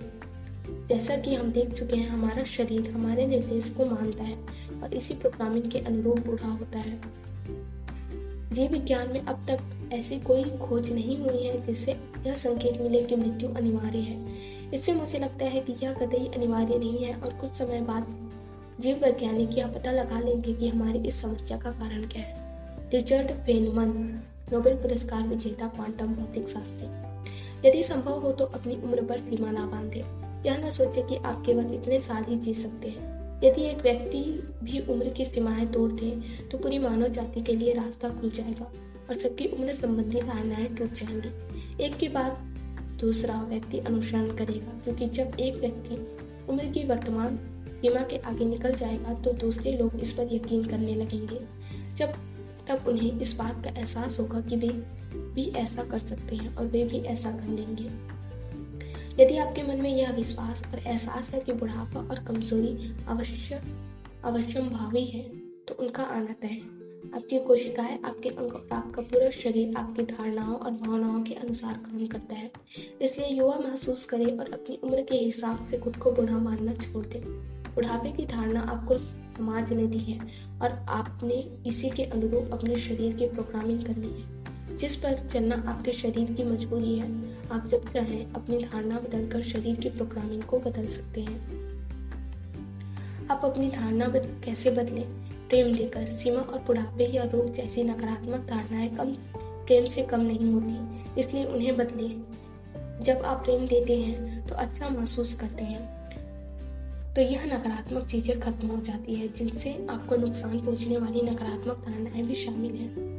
जैसा 0.87 1.17
कि 1.17 1.35
हम 1.35 1.51
देख 1.51 1.73
चुके 1.73 1.95
हैं, 1.95 2.09
हमारा 2.09 2.43
शरीर 2.43 2.91
हमारे 2.91 3.27
निर्देश 3.27 3.69
को 3.69 3.85
मानता 3.85 4.23
है। 4.23 4.64
और 4.85 4.93
इसी 4.93 5.13
प्रोग्रामिंग 5.13 5.71
के 5.71 5.79
अनुरूप 5.79 6.19
बूढ़ा 6.27 6.47
होता 6.47 6.79
है। 6.79 6.99
जीव 8.53 8.71
विज्ञान 8.71 9.11
में 9.13 9.19
अब 9.19 9.45
तक 9.47 9.91
ऐसी 9.93 10.19
कोई 10.19 10.43
खोज 10.43 10.91
नहीं 10.91 11.17
हुई 11.19 11.43
है 11.43 11.65
जिससे 11.67 11.91
यह 12.25 12.37
संकेत 12.37 12.81
मिले 12.81 13.01
कि 13.03 13.15
मृत्यु 13.15 13.49
अनिवार्य 13.49 13.99
है। 13.99 14.71
इससे 14.73 14.93
मुझे 14.93 15.19
लगता 15.19 15.45
है 15.45 15.61
कि 15.61 15.75
यह 15.83 15.93
कतई 15.93 16.25
अनिवार्य 16.27 16.77
नहीं 16.77 17.05
है 17.05 17.15
और 17.15 17.33
कुछ 17.33 17.51
समय 17.51 17.81
बाद 17.81 18.07
जीव 18.81 18.95
वैज्ञानिक 18.97 19.57
यह 19.57 19.67
पता 19.67 19.91
लगा 19.91 20.19
लेंगे 20.19 20.53
कि 20.53 20.67
हमारी 20.67 20.99
इस 20.99 21.21
समस्या 21.21 21.57
का 21.57 21.71
कारण 21.71 22.07
क्या 22.07 22.21
है। 22.21 22.89
रिचर्ड 22.91 23.31
फेनमन 23.31 24.21
नोबेल 24.53 24.75
पुरस्कार 24.75 25.27
विजेता 25.27 25.67
क्वांटम 25.67 26.13
भौतिक 26.15 26.49
शास्त्री 26.49 27.69
यदि 27.69 27.83
संभव 27.83 28.21
हो 28.21 28.31
तो 28.31 28.45
अपनी 28.45 28.75
उम्र 28.75 29.01
पर 29.01 29.17
सीमा 29.17 29.51
ना 29.51 29.65
बांधे 29.65 30.03
यह 30.49 30.57
न 30.57 30.69
सोचे 30.69 31.01
कि 31.01 31.15
आप 31.15 31.43
केवल 31.45 31.73
इतने 31.73 31.99
साल 31.99 32.23
ही 32.23 32.35
जी 32.35 32.53
सकते 32.53 32.89
हैं। 32.89 33.14
यदि 33.45 33.61
एक 33.61 33.81
व्यक्ति 33.81 34.19
भी 34.63 34.79
उम्र 34.89 35.09
की 35.09 35.25
सीमाएँ 35.25 35.65
तोड़ 35.67 35.91
दे 35.91 36.11
तो 36.51 36.57
पूरी 36.57 36.77
मानव 36.79 37.07
जाति 37.09 37.41
के 37.41 37.55
लिए 37.55 37.73
रास्ता 37.73 38.09
खुल 38.11 38.29
जाएगा 38.31 38.71
और 39.09 39.17
सबकी 39.17 39.47
उम्र 39.47 39.73
संबंधी 39.73 40.21
धारणाएँ 40.21 40.67
टूट 40.67 40.93
जाएँगी। 40.93 41.83
एक 41.85 41.97
के 41.97 42.07
बाद 42.09 42.37
दूसरा 43.01 43.41
व्यक्ति 43.41 43.79
अनुसरण 43.79 44.35
करेगा, 44.35 44.79
क्योंकि 44.83 45.07
जब 45.07 45.39
एक 45.39 45.55
व्यक्ति 45.55 45.95
उम्र 46.49 46.65
की 46.65 46.83
वर्तमान 46.83 47.37
सीमा 47.81 48.01
के 48.01 48.17
आगे 48.19 48.45
निकल 48.45 48.75
जाएगा 48.75 49.13
तो 49.13 49.33
दूसरे 49.39 49.71
लोग 49.77 49.95
इस 49.95 50.11
पर 50.11 50.33
यकीन 50.33 50.65
करने 50.65 50.93
लगेंगे। 50.93 51.39
जब 51.97 52.13
तब 52.67 52.87
उन्हें 52.87 53.19
इस 53.21 53.35
बात 53.35 53.63
का 53.63 53.69
एहसास 53.71 54.19
होगा 54.19 54.41
कि 54.41 54.55
वे 54.55 54.69
भी 55.35 55.45
ऐसा 55.57 55.83
कर 55.83 55.99
सकते 55.99 56.35
हैं 56.35 56.55
और 56.55 56.65
वे 56.65 56.83
भी 56.83 56.99
ऐसा 57.05 57.31
कर 57.31 57.47
लेंगे। 57.49 57.89
यदि 59.19 59.37
आपके 59.37 59.63
मन 59.63 59.81
में 59.81 59.89
यह 59.89 60.11
विश्वास 60.11 60.63
और 60.73 60.79
एहसास 60.79 61.29
है 61.29 61.39
कि 61.39 61.51
बुढ़ापा 61.51 61.99
और 61.99 62.19
कमज़ोरी 62.19 62.95
अवश्य 63.07 63.61
अवश्यम 64.25 64.69
भावी 64.69 65.05
है 65.05 65.23
तो 65.67 65.73
उनका 65.79 66.03
आना 66.03 66.33
तय 66.41 66.61
आपकी 67.15 67.39
कोशिकाएँ 67.39 67.99
आपके 68.05 68.29
अंग 68.29 68.53
और 68.53 68.69
आपका 68.71 69.01
पूरा 69.01 69.29
शरीर 69.29 69.75
आपकी 69.77 70.03
धारणाओं 70.03 70.55
और 70.55 70.71
भावनाओं 70.71 71.23
के 71.23 71.33
अनुसार 71.33 71.73
काम 71.73 72.07
करता 72.07 72.35
है। 72.35 72.51
इसलिए 73.01 73.27
युवा 73.27 73.59
महसूस 73.59 74.05
करें 74.05 74.37
और 74.37 74.53
अपनी 74.53 74.79
उम्र 74.83 75.01
के 75.01 75.15
हिसाब 75.15 75.65
से 75.65 75.77
खुद 75.77 75.95
को 75.95 76.11
बूढ़ा 76.11 76.37
मानना 76.37 76.73
छोड़ 76.73 77.05
दें। 77.05 77.21
बुढ़ापे 77.75 78.11
की 78.11 78.25
धारणा 78.25 78.61
आपको 78.61 78.97
समाज 78.97 79.73
ने 79.73 79.87
दी 79.87 79.99
है 79.99 80.19
और 80.61 80.85
आपने 80.89 81.63
इसी 81.67 81.89
के 81.89 82.03
अनुरूप 82.03 82.49
अपने 82.53 82.75
शरीर 82.75 83.15
की 83.15 83.27
प्रोग्रामिंग 83.27 83.83
करनी 83.83 84.07
है। 84.07 84.44
जिस 84.77 84.95
पर 84.95 85.27
चलना 85.31 85.63
आपके 85.67 85.91
शरीर 85.91 86.31
की 86.31 86.43
मजबूरी 86.43 86.99
है 86.99 87.35
आप 87.49 87.67
जब 87.67 87.93
चाहें 87.93 88.33
अपनी 88.33 88.57
धारणा 88.57 88.99
बदलकर 88.99 89.43
शरीर 89.43 89.75
की 89.75 89.89
प्रोग्रामिंग 89.89 90.43
को 90.43 90.59
बदल 90.59 90.87
सकते 90.87 91.21
हैं। 91.21 91.65
आप 93.27 93.41
अपनी 93.43 93.69
धारणा 93.69 94.07
बद, 94.07 94.41
कैसे 94.45 94.71
बदलें? 94.71 95.05
प्रेम 95.49 95.75
देकर 95.75 96.11
सीमा 96.11 96.39
और 96.39 96.59
बुढ़ापे 96.59 97.05
या 97.05 97.23
रोग 97.23 97.53
जैसी 97.53 97.83
नकारात्मक 97.83 98.47
धारणाएँ 98.49 98.95
कम 98.95 99.11
प्रेम 99.37 99.85
से 99.85 100.01
कम 100.01 100.21
नहीं 100.21 100.53
होती 100.53 101.05
इसलिए 101.21 101.45
उन्हें 101.45 101.77
बदलें। 101.77 102.21
जब 103.03 103.17
आप 103.17 103.37
प्रेम 103.37 103.67
देते 103.67 103.97
हैं 103.97 104.47
तो 104.47 104.55
अच्छा 104.55 104.89
महसूस 104.89 105.35
करते 105.35 105.63
हैं। 105.63 105.95
तो 107.13 107.21
यह 107.21 107.45
नकारात्मक 107.45 108.05
चीज़ें 108.05 108.39
खत्म 108.39 108.67
हो 108.67 108.81
जाती 108.81 109.15
है 109.15 109.27
जिनसे 109.27 109.87
आपको 109.89 110.15
नुकसान 110.15 110.59
पहुँचने 110.59 110.97
वाली 110.97 111.21
नकारात्मक 111.21 111.85
धारणाएँ 111.87 112.23
भी 112.23 112.33
शामिल 112.33 112.75
हैं। 112.75 113.14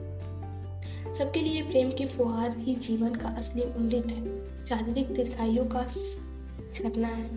सबके 1.18 1.40
लिए 1.40 1.62
प्रेम 1.62 1.90
की 1.90 2.06
फुहार 2.06 2.56
ही 2.58 2.74
जीवन 2.76 3.14
का 3.14 3.28
असली 3.28 3.62
अमृत 3.62 4.06
है। 4.06 4.64
शारीरिक 4.66 5.12
दीर्घायु 5.14 5.64
का 5.64 5.84
झरना 6.74 7.08
है। 7.08 7.30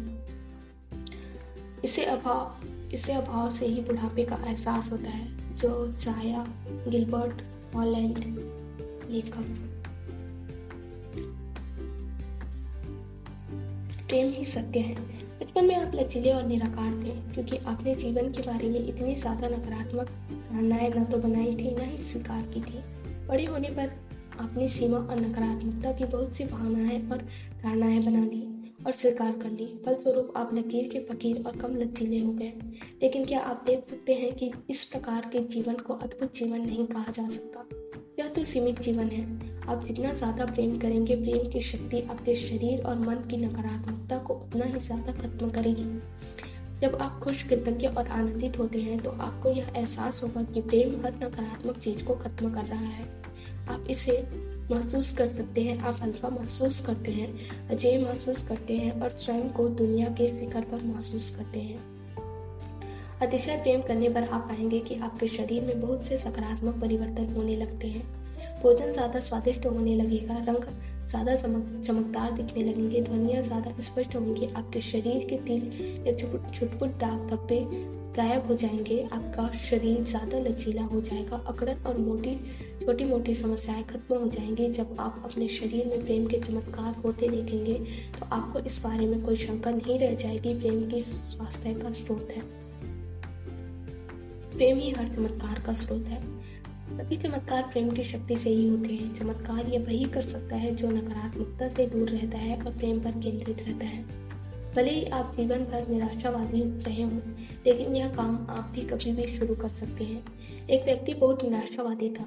इसे 1.84 2.06
अभाव 2.06 2.94
इसे 2.94 3.14
अभाव 3.14 3.50
से 3.52 3.66
ही 3.66 3.82
बुढ़ापे 3.82 4.24
का 4.24 4.36
एहसास 4.48 4.92
होता 4.92 5.10
है, 5.10 5.56
जो 5.56 5.70
चाया 5.94 6.46
गिलबर्ट 6.88 7.42
हॉलैंड 7.76 8.18
लेखक 9.10 9.46
प्रेम 14.08 14.32
ही 14.34 14.46
सत्य 14.46 14.80
है। 14.80 14.96
बचपन 15.40 15.66
में 15.66 15.76
आप 15.76 15.92
लचीले 15.96 16.32
और 16.34 16.46
निराकार 16.48 16.94
थे, 17.04 17.12
क्योंकि 17.34 17.58
आपने 17.58 17.96
जीवन 17.96 18.32
के 18.32 18.42
बारे 18.42 18.70
में 18.70 18.80
इतनी 18.80 19.16
ज़्यादा 19.16 19.48
नकारात्मक 19.48 20.10
धारणाएँ 20.52 20.90
न 20.90 21.04
तो 21.06 21.18
बनाई 21.18 21.56
थी, 21.56 21.76
न 21.76 21.90
ही 21.90 22.04
स्वीकार 22.04 22.42
की 22.54 22.62
थी। 22.62 22.84
बड़े 23.30 23.46
होने 23.46 23.70
पर 23.70 23.92
आपने 24.40 24.68
सीमा 24.68 24.98
और 24.98 25.20
नकारात्मकता 25.20 25.92
की 25.92 26.06
बहुत 26.06 26.36
सी 26.36 26.44
भावनाएँ 26.44 27.10
और 27.12 27.18
धारणाएँ 27.64 28.00
बना 28.04 28.24
ली 28.26 28.46
और 28.86 28.92
स्वीकार 28.92 29.32
कर 29.32 29.50
ली। 29.50 29.66
फलस्वरूप 29.86 30.34
आप 30.38 30.54
लकीर 30.54 30.88
के 30.88 31.00
फकीर 31.00 31.44
और 31.48 31.58
कम 31.58 31.76
लचीले 31.76 32.20
हो 32.20 32.32
गए। 32.34 32.54
लेकिन 33.02 33.26
क्या 33.26 33.40
आप 33.40 33.64
देख 33.66 33.90
सकते 33.90 34.14
हैं 34.14 34.34
कि 34.36 34.52
इस 34.70 34.84
प्रकार 34.84 35.30
के 35.32 35.40
जीवन 35.48 35.76
को 35.76 35.94
अद्भुत 35.94 36.36
जीवन 36.36 36.62
नहीं 36.62 36.86
कहा 36.86 37.12
जा 37.12 37.28
सकता? 37.30 37.66
यह 38.20 38.28
तो 38.28 38.44
सीमित 38.44 38.82
जीवन 38.82 39.08
है। 39.08 39.24
आप 39.68 39.84
जितना 39.86 40.14
ज़्यादा 40.14 40.46
प्रेम 40.46 40.78
करेंगे, 40.78 41.16
प्रेम 41.16 41.50
की 41.50 41.62
शक्ति 41.62 42.02
आपके 42.02 42.36
शरीर 42.36 42.82
और 42.82 43.00
मन 43.00 43.28
की 43.30 43.38
नकारात्मकता 43.38 44.18
को 44.18 44.34
उतना 44.34 44.66
ही 44.66 44.80
ज़्यादा 44.80 45.12
खत्म 45.12 45.50
करेगी। 45.50 45.84
जब 46.82 46.96
आप 46.96 47.20
खुश, 47.20 47.42
कृतज्ञ 47.44 47.88
और 47.88 48.08
आनंदित 48.08 48.60
होते 48.60 48.82
हैं 48.82 48.98
तो 49.00 49.10
आपको 49.12 49.50
यह 49.50 49.72
एहसास 49.76 50.22
होगा 50.24 50.44
कि 50.44 50.62
प्रेम 50.62 51.06
हर 51.06 51.16
नकारात्मक 51.16 51.78
चीज़ 51.78 52.04
को 52.04 52.16
खत्म 52.16 52.54
कर 52.54 52.66
रहा 52.66 52.80
है। 52.80 53.06
आप 53.70 53.88
इसे 53.90 54.22
महसूस 54.72 55.12
कर 55.14 55.28
सकते 55.28 55.62
हैं, 55.62 55.78
आप 55.80 55.98
हल्का 56.02 56.30
महसूस 56.30 56.80
करते 56.86 57.12
हैं, 57.12 57.68
अजय 57.70 57.98
महसूस 57.98 58.48
करते 58.48 58.78
हैं 58.78 59.00
और 59.02 59.10
स्वयं 59.10 59.50
को 59.50 59.68
दुनिया 59.70 60.08
के 60.10 60.28
शिखर 60.30 60.62
पर 60.62 60.84
महसूस 60.86 61.30
करते 61.36 61.60
हैं। 61.60 61.80
अतिशय 63.22 63.58
प्रेम 63.58 63.82
करने 63.82 64.10
पर 64.10 64.24
आप 64.24 64.42
पाएँगे 64.42 64.80
कि 64.80 64.96
आपके 64.96 65.28
शरीर 65.28 65.64
में 65.64 65.82
बहुत 65.82 66.04
से 66.04 66.18
सकारात्मक 66.18 66.80
परिवर्तन 66.82 67.34
होने 67.36 67.56
लगते 67.56 67.88
हैं। 67.88 68.04
भोजन 68.62 68.92
ज़्यादा 68.92 69.20
स्वादिष्ट 69.20 69.66
होने 69.66 69.96
लगेगा, 69.96 70.38
रंग 70.38 70.64
ज़्यादा 71.10 71.36
चमक, 71.36 71.82
चमकदार 71.86 72.32
दिखने 72.32 72.64
लगेंगे, 72.64 73.02
ध्वनियाँ 73.02 73.42
ज़्यादा 73.44 73.80
स्पष्ट 73.82 74.16
होंगी, 74.16 74.48
आपके 74.48 74.82
शरीर 74.82 75.26
के 75.30 75.38
तिल 75.46 76.08
या 76.08 76.14
छुटपुट 76.52 76.90
दाग 77.00 77.28
धब्बे 77.30 77.60
गायब 78.16 78.48
हो 78.48 78.56
जाएँगे, 78.56 79.02
आपका 79.04 79.50
शरीर 79.60 80.04
ज़्यादा 80.04 80.40
लचीला 80.40 80.82
हो 80.84 81.02
जाएगा, 81.02 81.38
अकड़न 81.48 81.84
और 81.88 81.98
मोटी 81.98 82.36
छोटी 82.82 83.06
मोटी 83.06 83.34
समस्याएँ 83.36 83.84
खत्म 83.84 84.16
हो 84.16 84.28
जाएँगी। 84.28 84.70
जब 84.74 84.96
आप 85.00 85.22
अपने 85.26 85.48
शरीर 85.50 85.86
में 85.86 86.06
प्रेम 86.06 86.26
के 86.28 86.40
चमत्कार 86.40 86.96
होते 87.04 87.28
देखेंगे 87.28 87.74
तो 88.20 88.26
आपको 88.26 88.60
इस 88.60 88.80
बारे 88.84 89.08
में 89.08 89.22
कोई 89.24 89.36
शंका 89.38 89.72
नहीं 89.72 90.00
रह 90.00 90.14
जाएगी। 90.16 90.54
प्रेम 90.60 90.90
की 90.90 91.02
स्वास्थ्य 91.02 91.74
का 91.74 91.92
स्रोत 91.94 92.30
है। 92.32 92.42
प्रेम 94.52 94.78
ही 94.78 94.92
हर 94.92 95.08
चमत्कार 95.08 95.64
का 95.66 95.74
स्रोत 95.74 96.08
है। 96.08 96.22
सभी 96.90 97.16
चमत्कार 97.18 97.64
प्रेम 97.64 97.90
की 97.90 98.04
शक्ति 98.04 98.36
से 98.36 98.50
ही 98.50 98.68
होते 98.68 98.94
हैं। 98.94 99.14
चमत्कार 99.16 99.66
ये 99.66 99.78
वही 99.78 100.04
कर 100.06 100.22
सकता 100.22 100.56
है 100.56 100.74
जो 100.76 100.90
नकारात्मकता 100.90 101.68
से 101.68 101.86
दूर 101.88 102.10
रहता 102.10 102.38
है 102.38 102.58
और 102.58 102.78
प्रेम 102.78 103.00
पर 103.00 103.12
केंद्रित 103.14 103.60
रहता 103.60 103.86
है। 103.86 104.02
भले 104.76 104.92
ही 104.92 105.06
आप 105.06 105.36
जीवन 105.38 105.64
भर 105.66 105.88
निराशावादी 105.88 106.62
रहे 106.84 107.04
हों, 107.04 107.20
लेकिन 107.68 107.96
यह 107.96 108.16
काम 108.16 108.36
आप 108.50 108.72
भी 108.76 108.82
कभी 108.82 109.12
भी 109.12 109.28
शुरू 109.38 109.56
कर 109.56 109.70
सकते 109.70 110.04
हैं। 110.04 110.68
एक 110.68 110.84
व्यक्ति 110.86 111.14
बहुत 111.14 111.44
निराशावादी 111.44 112.10
था। 112.10 112.26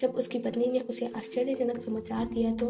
जब 0.00 0.14
उसकी 0.14 0.38
पत्नी 0.38 0.66
ने 0.66 0.80
उसे 0.80 1.06
आश्चर्यजनक 1.06 1.80
समाचार 1.82 2.26
दिया 2.26 2.54
तो 2.54 2.68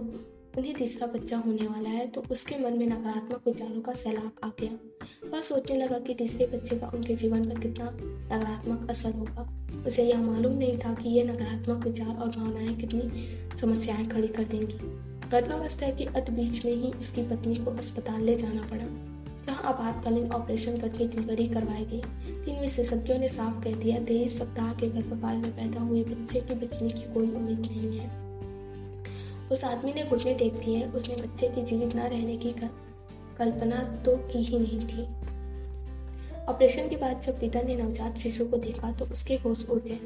उन्हें 0.59 0.75
तीसरा 0.75 1.07
बच्चा 1.07 1.37
होने 1.37 1.67
वाला 1.67 1.91
है 1.91 2.07
तो 2.07 2.25
उसके 2.31 2.59
मन 2.59 2.79
में 2.79 2.87
नकारात्मक 2.87 3.43
विचारों 3.47 3.81
का 3.81 3.93
सैलाब 3.95 4.33
आ 4.45 4.51
गया। 4.61 5.04
वह 5.33 5.41
सोचने 5.41 5.77
लगा 5.77 5.99
कि 5.99 6.15
तीसरे 6.15 6.47
बच्चे 6.47 6.77
का 6.77 6.91
उनके 6.95 7.15
जीवन 7.15 7.45
पर 7.45 7.61
कितना 7.61 7.91
नकारात्मक 7.95 8.91
असर 8.91 9.13
होगा। 9.13 9.49
उसे 9.87 10.05
यह 10.05 10.21
मालूम 10.21 10.53
नहीं 10.53 10.79
था 10.79 10.95
कि 10.95 11.09
ये 11.09 11.25
नकारात्मक 11.25 11.85
विचार 11.85 12.17
और 12.17 12.29
भावनाएँ 12.29 12.75
कितनी 12.75 13.59
समस्याएँ 13.59 14.09
खड़ी 14.09 14.29
कर 14.29 14.45
देंगी। 14.45 14.79
गर्भावस्था 15.31 15.91
के 15.91 16.05
अत 16.05 16.31
बीच 16.31 16.65
में 16.65 16.73
ही 16.73 16.91
उसकी 16.91 17.23
पत्नी 17.23 17.55
को 17.57 17.71
अस्पताल 17.71 18.23
ले 18.23 18.37
जाना 18.37 18.63
पड़ा, 18.63 18.87
जहाँ 19.47 19.63
आपातकालीन 19.65 20.31
ऑपरेशन 20.33 20.77
करके 20.79 21.09
डिलीवरी 21.09 21.49
करवाई 21.49 21.85
गई। 21.85 22.03
तीन 22.45 22.61
विशेषज्ञों 22.61 23.19
ने 23.19 23.29
साफ़ 23.29 23.65
कह 23.65 23.75
दिया 23.75 23.99
तेईस 24.05 24.39
सप्ताह 24.39 24.73
के 24.73 24.89
गर्भकाल 24.89 25.37
में 25.37 25.51
पैदा 25.51 25.81
हुए 25.81 26.05
बच्चे 26.05 26.41
के 26.41 26.55
बचने 26.55 26.91
की 26.91 27.13
कोई 27.15 27.31
उम्मीद 27.31 27.61
नहीं 27.61 27.99
है। 27.99 28.09
उस 29.49 29.65
आदमी 29.65 29.93
ने 29.93 30.05
घुटने 30.05 30.35
टेक 30.35 30.55
दिए, 30.55 30.83
उसने 30.87 31.17
बच्चे 31.17 31.49
के 31.49 31.65
जीवित 31.65 31.97
न 31.97 31.99
रहने 31.99 32.37
की 32.37 32.53
कल्पना 33.39 33.83
तो 34.05 34.17
की 34.29 34.43
ही 34.43 34.59
नहीं 34.59 34.81
थी। 34.87 35.07
ऑपरेशन 36.45 36.89
के 36.89 36.97
बाद 36.97 37.21
जब 37.21 37.41
पिता 37.41 37.63
ने 37.63 37.77
नवजात 37.77 38.19
शिशु 38.19 38.45
को 38.45 38.57
देखा 38.59 38.93
तो 38.93 39.05
उसके 39.05 39.35
होश 39.35 39.65
उड़ 39.71 39.79
गए। 39.79 39.99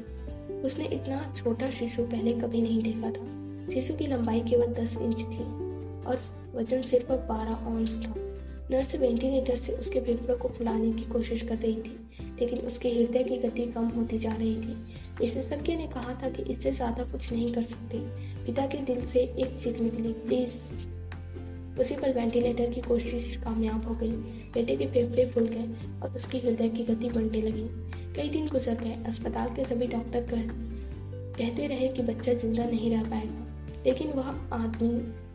उसने 0.61 0.85
इतना 0.85 1.33
छोटा 1.37 1.69
शिशु 1.71 2.03
पहले 2.03 2.33
कभी 2.33 2.61
नहीं 2.61 2.81
देखा 2.83 3.11
था। 3.11 3.73
शिशु 3.73 3.93
की 3.93 4.07
लंबाई 4.07 4.39
केवल 4.39 4.73
दस 4.75 4.97
इंच 4.97 5.19
थी 5.19 5.43
और 6.05 6.19
वज़न 6.55 6.81
सिर्फ़ 6.81 7.11
बारह 7.27 7.67
ऑन्स 7.67 7.97
था। 8.05 8.13
नर्स 8.71 8.95
वेंटिलेटर 8.95 9.57
से 9.57 9.73
उसके 9.73 9.99
फेफड़ों 9.99 10.37
को 10.37 10.47
फुलाने 10.47 10.91
की 10.93 11.03
कोशिश 11.03 11.41
कर 11.41 11.55
रही 11.55 11.75
थी, 11.75 11.95
लेकिन 12.39 12.59
उसके 12.59 12.89
हृदय 12.89 13.23
की 13.23 13.37
गति 13.37 13.65
कम 13.65 13.87
होती 13.87 14.17
जा 14.17 14.33
रही 14.33 14.55
थी। 14.55 14.75
विशेषज्ञ 15.19 15.75
ने 15.75 15.87
कहा 15.87 16.13
था 16.23 16.29
कि 16.29 16.43
इससे 16.43 16.71
ज़्यादा 16.71 17.03
कुछ 17.03 17.31
नहीं 17.31 17.53
कर 17.53 17.63
सकते। 17.63 17.97
पिता 18.45 18.65
के 18.65 18.77
दिल 18.85 19.05
से 19.07 19.19
एक 19.19 19.57
चीख 19.63 19.79
निकली, 19.81 20.13
प्लीज़ 20.13 20.53
उसी 21.79 21.95
पर 21.95 22.13
वेंटिलेटर 22.13 22.69
की 22.69 22.81
कोशिश 22.81 23.35
कामयाब 23.43 23.87
हो 23.87 23.95
गई। 23.95 24.11
बेटे 24.53 24.75
के 24.75 24.87
फेफड़े 24.87 25.25
फूल 25.25 25.47
गए 25.47 25.99
और 26.01 26.15
उसकी 26.15 26.39
हृदय 26.39 26.69
की 26.69 26.83
गति 26.83 27.09
बढ़ने 27.09 27.41
लगी। 27.41 27.67
कई 28.13 28.29
दिन 28.29 28.47
गुजर 28.47 28.75
गए। 28.75 29.03
अस्पताल 29.05 29.49
के 29.49 29.65
सभी 29.65 29.87
डॉक्टर 29.87 30.27
कहते 31.39 31.67
रहे 31.67 31.87
कि 31.87 32.01
बच्चा 32.01 32.33
ज़िंदा 32.33 32.65
नहीं 32.65 32.91
रह 32.91 33.03
पाएगा। 33.03 33.45
लेकिन 33.85 34.07
वह 34.07 34.27
आदमी 34.53 34.89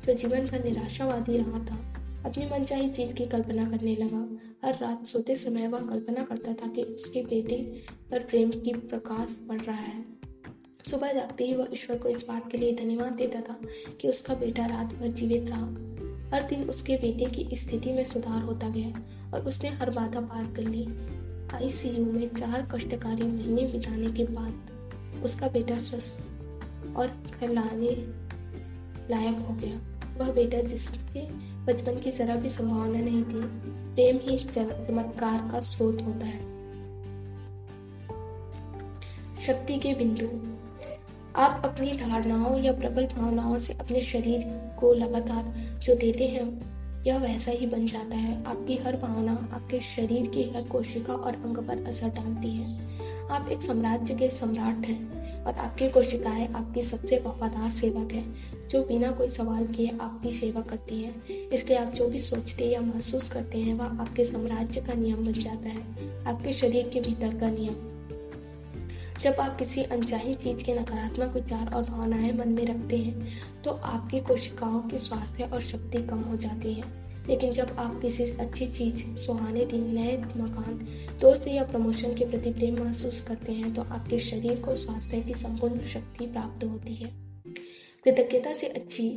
जो 0.06 0.14
जीवन 0.14 0.46
भर 0.46 0.64
निराशावादी 0.64 1.36
रहा 1.36 1.58
था, 1.64 1.94
अपनी 2.24 2.46
मनचाही 2.46 2.90
चीज़ 2.90 3.14
की 3.14 3.26
कल्पना 3.26 3.70
करने 3.70 3.96
लगा। 3.96 4.38
हर 4.64 4.78
रात 4.82 5.06
सोते 5.06 5.36
समय 5.36 5.68
वह 5.68 5.78
कल्पना 5.78 6.24
करता 6.24 6.52
था 6.52 6.68
कि 6.68 6.82
उसके 6.82 7.22
बेटे 7.22 7.82
पर 8.10 8.18
प्रेम 8.18 8.50
की 8.50 8.72
प्रकाश 8.72 9.40
पड़ 9.48 9.60
रहा 9.60 9.76
है। 9.76 10.04
सुबह 10.90 11.12
जागते 11.12 11.44
ही 11.44 11.54
वह 11.54 11.68
ईश्वर 11.72 11.98
को 11.98 12.08
इस 12.08 12.24
बात 12.28 12.50
के 12.50 12.58
लिए 12.58 12.72
धन्यवाद 12.72 13.12
देता 13.12 13.40
था 13.40 13.60
कि 14.00 14.08
उसका 14.08 14.34
बेटा 14.34 14.66
रात 14.66 14.94
भर 14.94 15.08
जीवित 15.08 15.44
रहा। 15.48 15.74
हर 16.34 16.42
दिन 16.42 16.68
उसके 16.70 16.96
बेटे 16.96 17.24
की 17.24 17.56
स्थिति 17.56 17.92
में 17.92 18.04
सुधार 18.04 18.42
होता 18.42 18.68
गया 18.68 19.02
और 19.34 19.40
उसने 19.40 19.68
हर 19.68 19.90
बाधा 19.90 20.20
पार 20.20 20.44
कर 20.44 20.62
ली। 20.62 20.86
आईसीयू 21.54 22.04
में 22.06 22.28
चार 22.28 22.68
कष्टकारी 22.72 23.22
महीने 23.22 23.66
बिताने 23.66 24.10
के 24.12 24.24
बाद 24.24 25.22
उसका 25.24 25.48
बेटा 25.48 25.78
स्वस्थ 25.78 26.96
और 26.96 27.06
खिलाने 27.40 27.90
लायक 29.10 29.38
हो 29.38 29.54
गया। 29.54 29.76
वह 30.18 30.32
बेटा 30.32 30.60
जिसके 30.62 31.22
बचपन 31.64 32.00
की 32.00 32.10
जरा 32.10 32.34
भी 32.34 32.48
संभावना 32.48 33.00
नहीं 33.00 33.22
थी, 33.22 33.40
प्रेम 33.94 34.18
ही 34.22 34.38
चमत्कार 34.38 35.48
का 35.52 35.60
स्रोत 35.60 36.02
होता 36.02 36.26
है। 36.26 36.40
शक्ति 39.46 39.78
के 39.78 39.94
बिंदु 39.94 40.26
आप 41.36 41.62
अपनी 41.64 41.92
धारणाओं 41.92 42.62
या 42.62 42.72
प्रबल 42.72 43.06
भावनाओं 43.06 43.58
से 43.58 43.72
अपने 43.72 44.00
शरीर 44.00 44.40
को 44.78 44.94
लगातार 44.94 45.44
जो 45.82 45.94
देते 45.94 46.26
हैं, 46.26 46.74
यह 47.06 47.18
वैसा 47.18 47.50
ही 47.50 47.66
बन 47.66 47.86
जाता 47.86 48.16
है। 48.16 48.44
आपकी 48.44 48.76
हर 48.76 48.96
भावना 48.96 49.32
आपके 49.32 49.80
शरीर 49.80 50.26
की 50.26 50.42
हर 50.42 50.62
कोशिका 50.62 51.12
और 51.12 51.34
अंग 51.34 51.56
पर 51.58 51.84
असर 51.88 52.08
डालती 52.08 52.50
है। 52.50 52.78
आप 53.28 53.48
एक 53.48 53.62
साम्राज्य 53.62 54.14
के 54.14 54.28
सम्राट 54.28 54.86
हैं 54.86 55.24
और 55.44 55.52
आपकी 55.54 55.88
कोशिकाएँ 55.88 56.48
आपकी 56.48 56.82
सबसे 56.82 57.22
वफादार 57.26 57.70
सेवक 57.70 58.12
है, 58.12 58.24
जो 58.70 58.82
बिना 58.82 59.10
कोई 59.10 59.28
सवाल 59.28 59.66
किए 59.66 59.88
आपकी 59.88 60.32
सेवा 60.32 60.60
करती 60.60 61.02
है। 61.02 61.14
इसलिए 61.30 61.78
आप 61.78 61.92
जो 61.92 62.08
भी 62.08 62.18
सोचते 62.18 62.64
या 62.64 62.80
महसूस 62.80 63.30
करते 63.30 63.58
हैं, 63.58 63.74
वह 63.74 64.00
आपके 64.00 64.24
साम्राज्य 64.24 64.80
का 64.80 64.92
नियम 64.92 65.26
बन 65.26 65.32
जाता 65.32 65.68
है। 65.68 65.82
आपके 66.26 66.52
शरीर 66.52 66.88
के 66.88 67.00
भीतर 67.00 67.38
का 67.38 67.50
नियम। 67.50 67.93
जब 69.24 69.36
आप 69.40 69.58
किसी 69.58 69.82
अनचाही 69.82 70.34
चीज़ 70.34 70.64
के 70.64 70.72
नकारात्मक 70.74 71.34
विचार 71.34 71.72
और 71.74 71.82
भावनाएँ 71.82 72.32
मन 72.32 72.48
में 72.48 72.64
रखते 72.66 72.96
हैं 72.96 73.62
तो 73.62 73.70
आपकी 73.70 74.20
कोशिकाओं 74.20 74.80
की 74.80 74.98
स्वास्थ्य 74.98 75.44
और 75.44 75.62
शक्ति 75.62 76.02
कम 76.02 76.18
हो 76.20 76.36
जाती 76.36 76.72
है। 76.74 76.84
लेकिन 77.28 77.52
जब 77.52 77.76
आप 77.78 78.00
किसी 78.00 78.24
अच्छी 78.24 78.66
चीज़, 78.66 79.16
सुहाने 79.16 79.64
दिन, 79.64 79.84
नए 79.94 80.16
मकान, 80.16 80.74
दोस्त 81.20 81.48
या 81.48 81.64
प्रमोशन 81.64 82.14
के 82.14 82.24
प्रति 82.24 82.50
प्रेम 82.50 82.82
महसूस 82.84 83.20
करते 83.20 83.52
हैं 83.52 83.74
तो 83.74 83.82
आपके 83.82 84.18
शरीर 84.18 84.60
को 84.60 84.74
स्वास्थ्य 84.74 85.20
की 85.20 85.34
संपूर्ण 85.34 85.78
शक्ति 85.78 86.26
प्राप्त 86.26 86.64
होती 86.64 86.94
है। 86.94 87.10
कृतज्ञता 88.04 88.52
से 88.52 88.66
अच्छी 88.66 89.08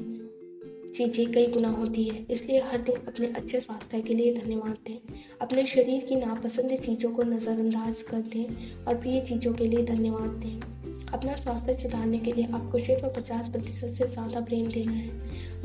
चीज़ें 0.87 1.31
कई 1.33 1.47
गुना 1.47 1.69
होती 1.69 2.03
है। 2.03 2.25
इसलिए 2.31 2.59
हर 2.61 2.81
दिन 2.81 2.95
अपने 3.07 3.27
अच्छे 3.37 3.59
स्वास्थ्य 3.59 4.01
के 4.01 4.13
लिए 4.13 4.33
धन्यवाद 4.35 4.77
दें। 4.87 5.13
अपने 5.41 5.65
शरीर 5.65 6.05
की 6.05 6.15
नापसंद 6.15 6.77
चीज़ों 6.85 7.11
को 7.11 7.23
नजरअंदाज 7.23 8.01
कर 8.01 8.21
दें 8.33 8.85
और 8.85 8.95
प्रिय 8.95 9.19
चीज़ों 9.21 9.53
के 9.53 9.67
लिए 9.67 9.85
धन्यवाद 9.85 10.29
दें। 10.43 11.11
अपना 11.13 11.35
स्वास्थ्य 11.35 11.73
सुधारने 11.73 12.19
के 12.19 12.31
लिए 12.31 12.45
आपको 12.45 12.79
सिर्फ़ 12.79 13.05
पचास 13.17 13.49
प्रतिशत 13.49 13.87
से 13.89 14.07
ज़्यादा 14.07 14.39
प्रेम 14.41 14.67
देना 14.67 14.91
है। 14.91 15.11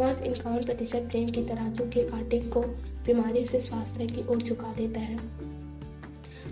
महज 0.00 0.22
इक्यावन 0.24 0.64
प्रतिशत 0.64 1.08
प्रेम 1.10 1.30
की 1.30 1.44
तराजू 1.44 1.84
के 1.84 2.08
कांटे 2.08 2.38
को 2.50 2.62
बीमारी 3.06 3.44
से 3.44 3.60
स्वास्थ्य 3.60 4.06
की 4.06 4.26
ओर 4.26 4.38
झुका 4.38 4.72
देता 4.72 5.00
है। 5.00 5.16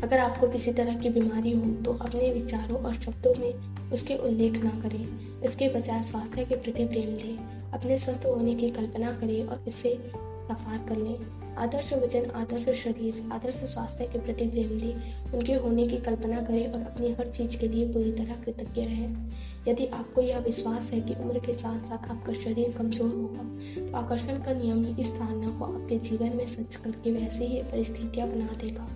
अगर 0.03 0.19
आपको 0.19 0.49
किसी 0.49 0.73
तरह 0.73 0.99
की 0.99 1.09
बीमारी 1.11 1.53
हो 1.53 1.71
तो 1.85 1.93
अपने 1.95 2.33
विचारों 2.33 2.79
और 2.79 2.95
शब्दों 2.97 3.35
में 3.35 3.91
उसके 3.93 4.17
उल्लेख 4.19 4.63
ना 4.65 4.71
करें। 4.83 5.01
इसके 5.45 5.69
बजाय 5.69 6.03
स्वास्थ्य 6.03 6.45
के 6.45 6.57
प्रति 6.57 6.85
प्रेम 6.85 7.15
दें। 7.15 7.60
अपने 7.75 7.99
स्वस्थ 7.99 8.27
होने 8.27 8.55
की 8.55 8.71
कल्पना 8.71 9.13
करें 9.13 9.45
और 9.45 9.65
इसे 9.69 9.95
साकार 10.15 10.79
कर 10.89 10.97
लें। 10.97 11.57
आदर्श 11.57 11.93
वज़न 11.93 12.31
आदर्श 12.31 12.83
शरीर, 12.83 13.29
आदर्श 13.33 13.65
स्वास्थ्य 13.65 14.07
के 14.07 14.19
प्रति 14.19 14.47
प्रेम 14.47 14.69
दें। 14.81 15.33
उनके 15.33 15.55
होने 15.55 15.87
की 15.89 15.97
कल्पना 15.99 16.41
करें 16.43 16.73
और 16.73 16.81
अपनी 16.81 17.13
हर 17.13 17.31
चीज़ 17.31 17.57
के 17.59 17.69
लिए 17.69 17.93
पूरी 17.93 18.13
तरह 18.13 18.43
कृतज्ञ 18.45 18.85
रहें। 18.85 19.31
यदि 19.69 19.87
आपको 19.87 20.23
यह 20.23 20.39
विश्वास 20.39 20.91
है 20.93 21.01
कि 21.01 21.15
उम्र 21.15 21.39
के 21.39 21.53
साथ 21.53 21.89
साथ 21.89 22.09
आपका 22.11 22.33
शरीर 22.35 22.73
कमज़ोर 22.73 23.11
होगा 23.11 23.43
तो 23.81 23.97
आकर्षण 23.97 24.43
का 24.43 24.53
नियम 24.53 24.85
इस 24.99 25.11
धारणा 25.19 25.51
को 25.59 25.65
आपके 25.65 25.99
जीवन 25.99 26.37
में 26.37 26.45
सच 26.47 26.77
करके 26.77 27.13
वैसी 27.13 27.45
ही 27.45 27.63
परिस्थितियाँ 27.63 28.29
बना 28.29 28.57
देगा। 28.63 28.89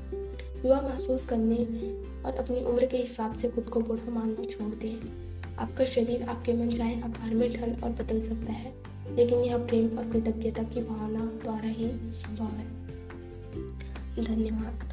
युवा 0.64 0.80
महसूस 0.80 1.26
करने 1.26 1.56
और 2.24 2.36
अपनी 2.38 2.64
उम्र 2.64 2.86
के 2.86 2.96
हिसाब 2.96 3.36
से 3.36 3.48
खुद 3.48 3.64
को 3.64 3.80
बूढ़ा 3.80 4.10
मानना 4.10 4.44
छोड़ 4.44 4.74
दें। 4.74 5.23
आपका 5.58 5.84
शरीर 5.84 6.22
आपके 6.22 6.52
मन 6.52 6.70
चाहे 6.70 7.00
आकार 7.00 7.34
में 7.34 7.52
ढल 7.52 7.82
और 7.82 7.90
बदल 7.90 8.28
सकता 8.28 8.52
है, 8.52 8.74
लेकिन 9.16 9.38
यह 9.38 9.58
प्रेम 9.58 9.98
और 9.98 10.10
कृतज्ञता 10.12 10.62
की 10.62 10.82
भावना 10.82 11.20
द्वारा 11.20 11.68
ही 11.68 11.90
संभव 11.90 12.44
है। 12.44 12.84
धन्यवाद। 14.24 14.84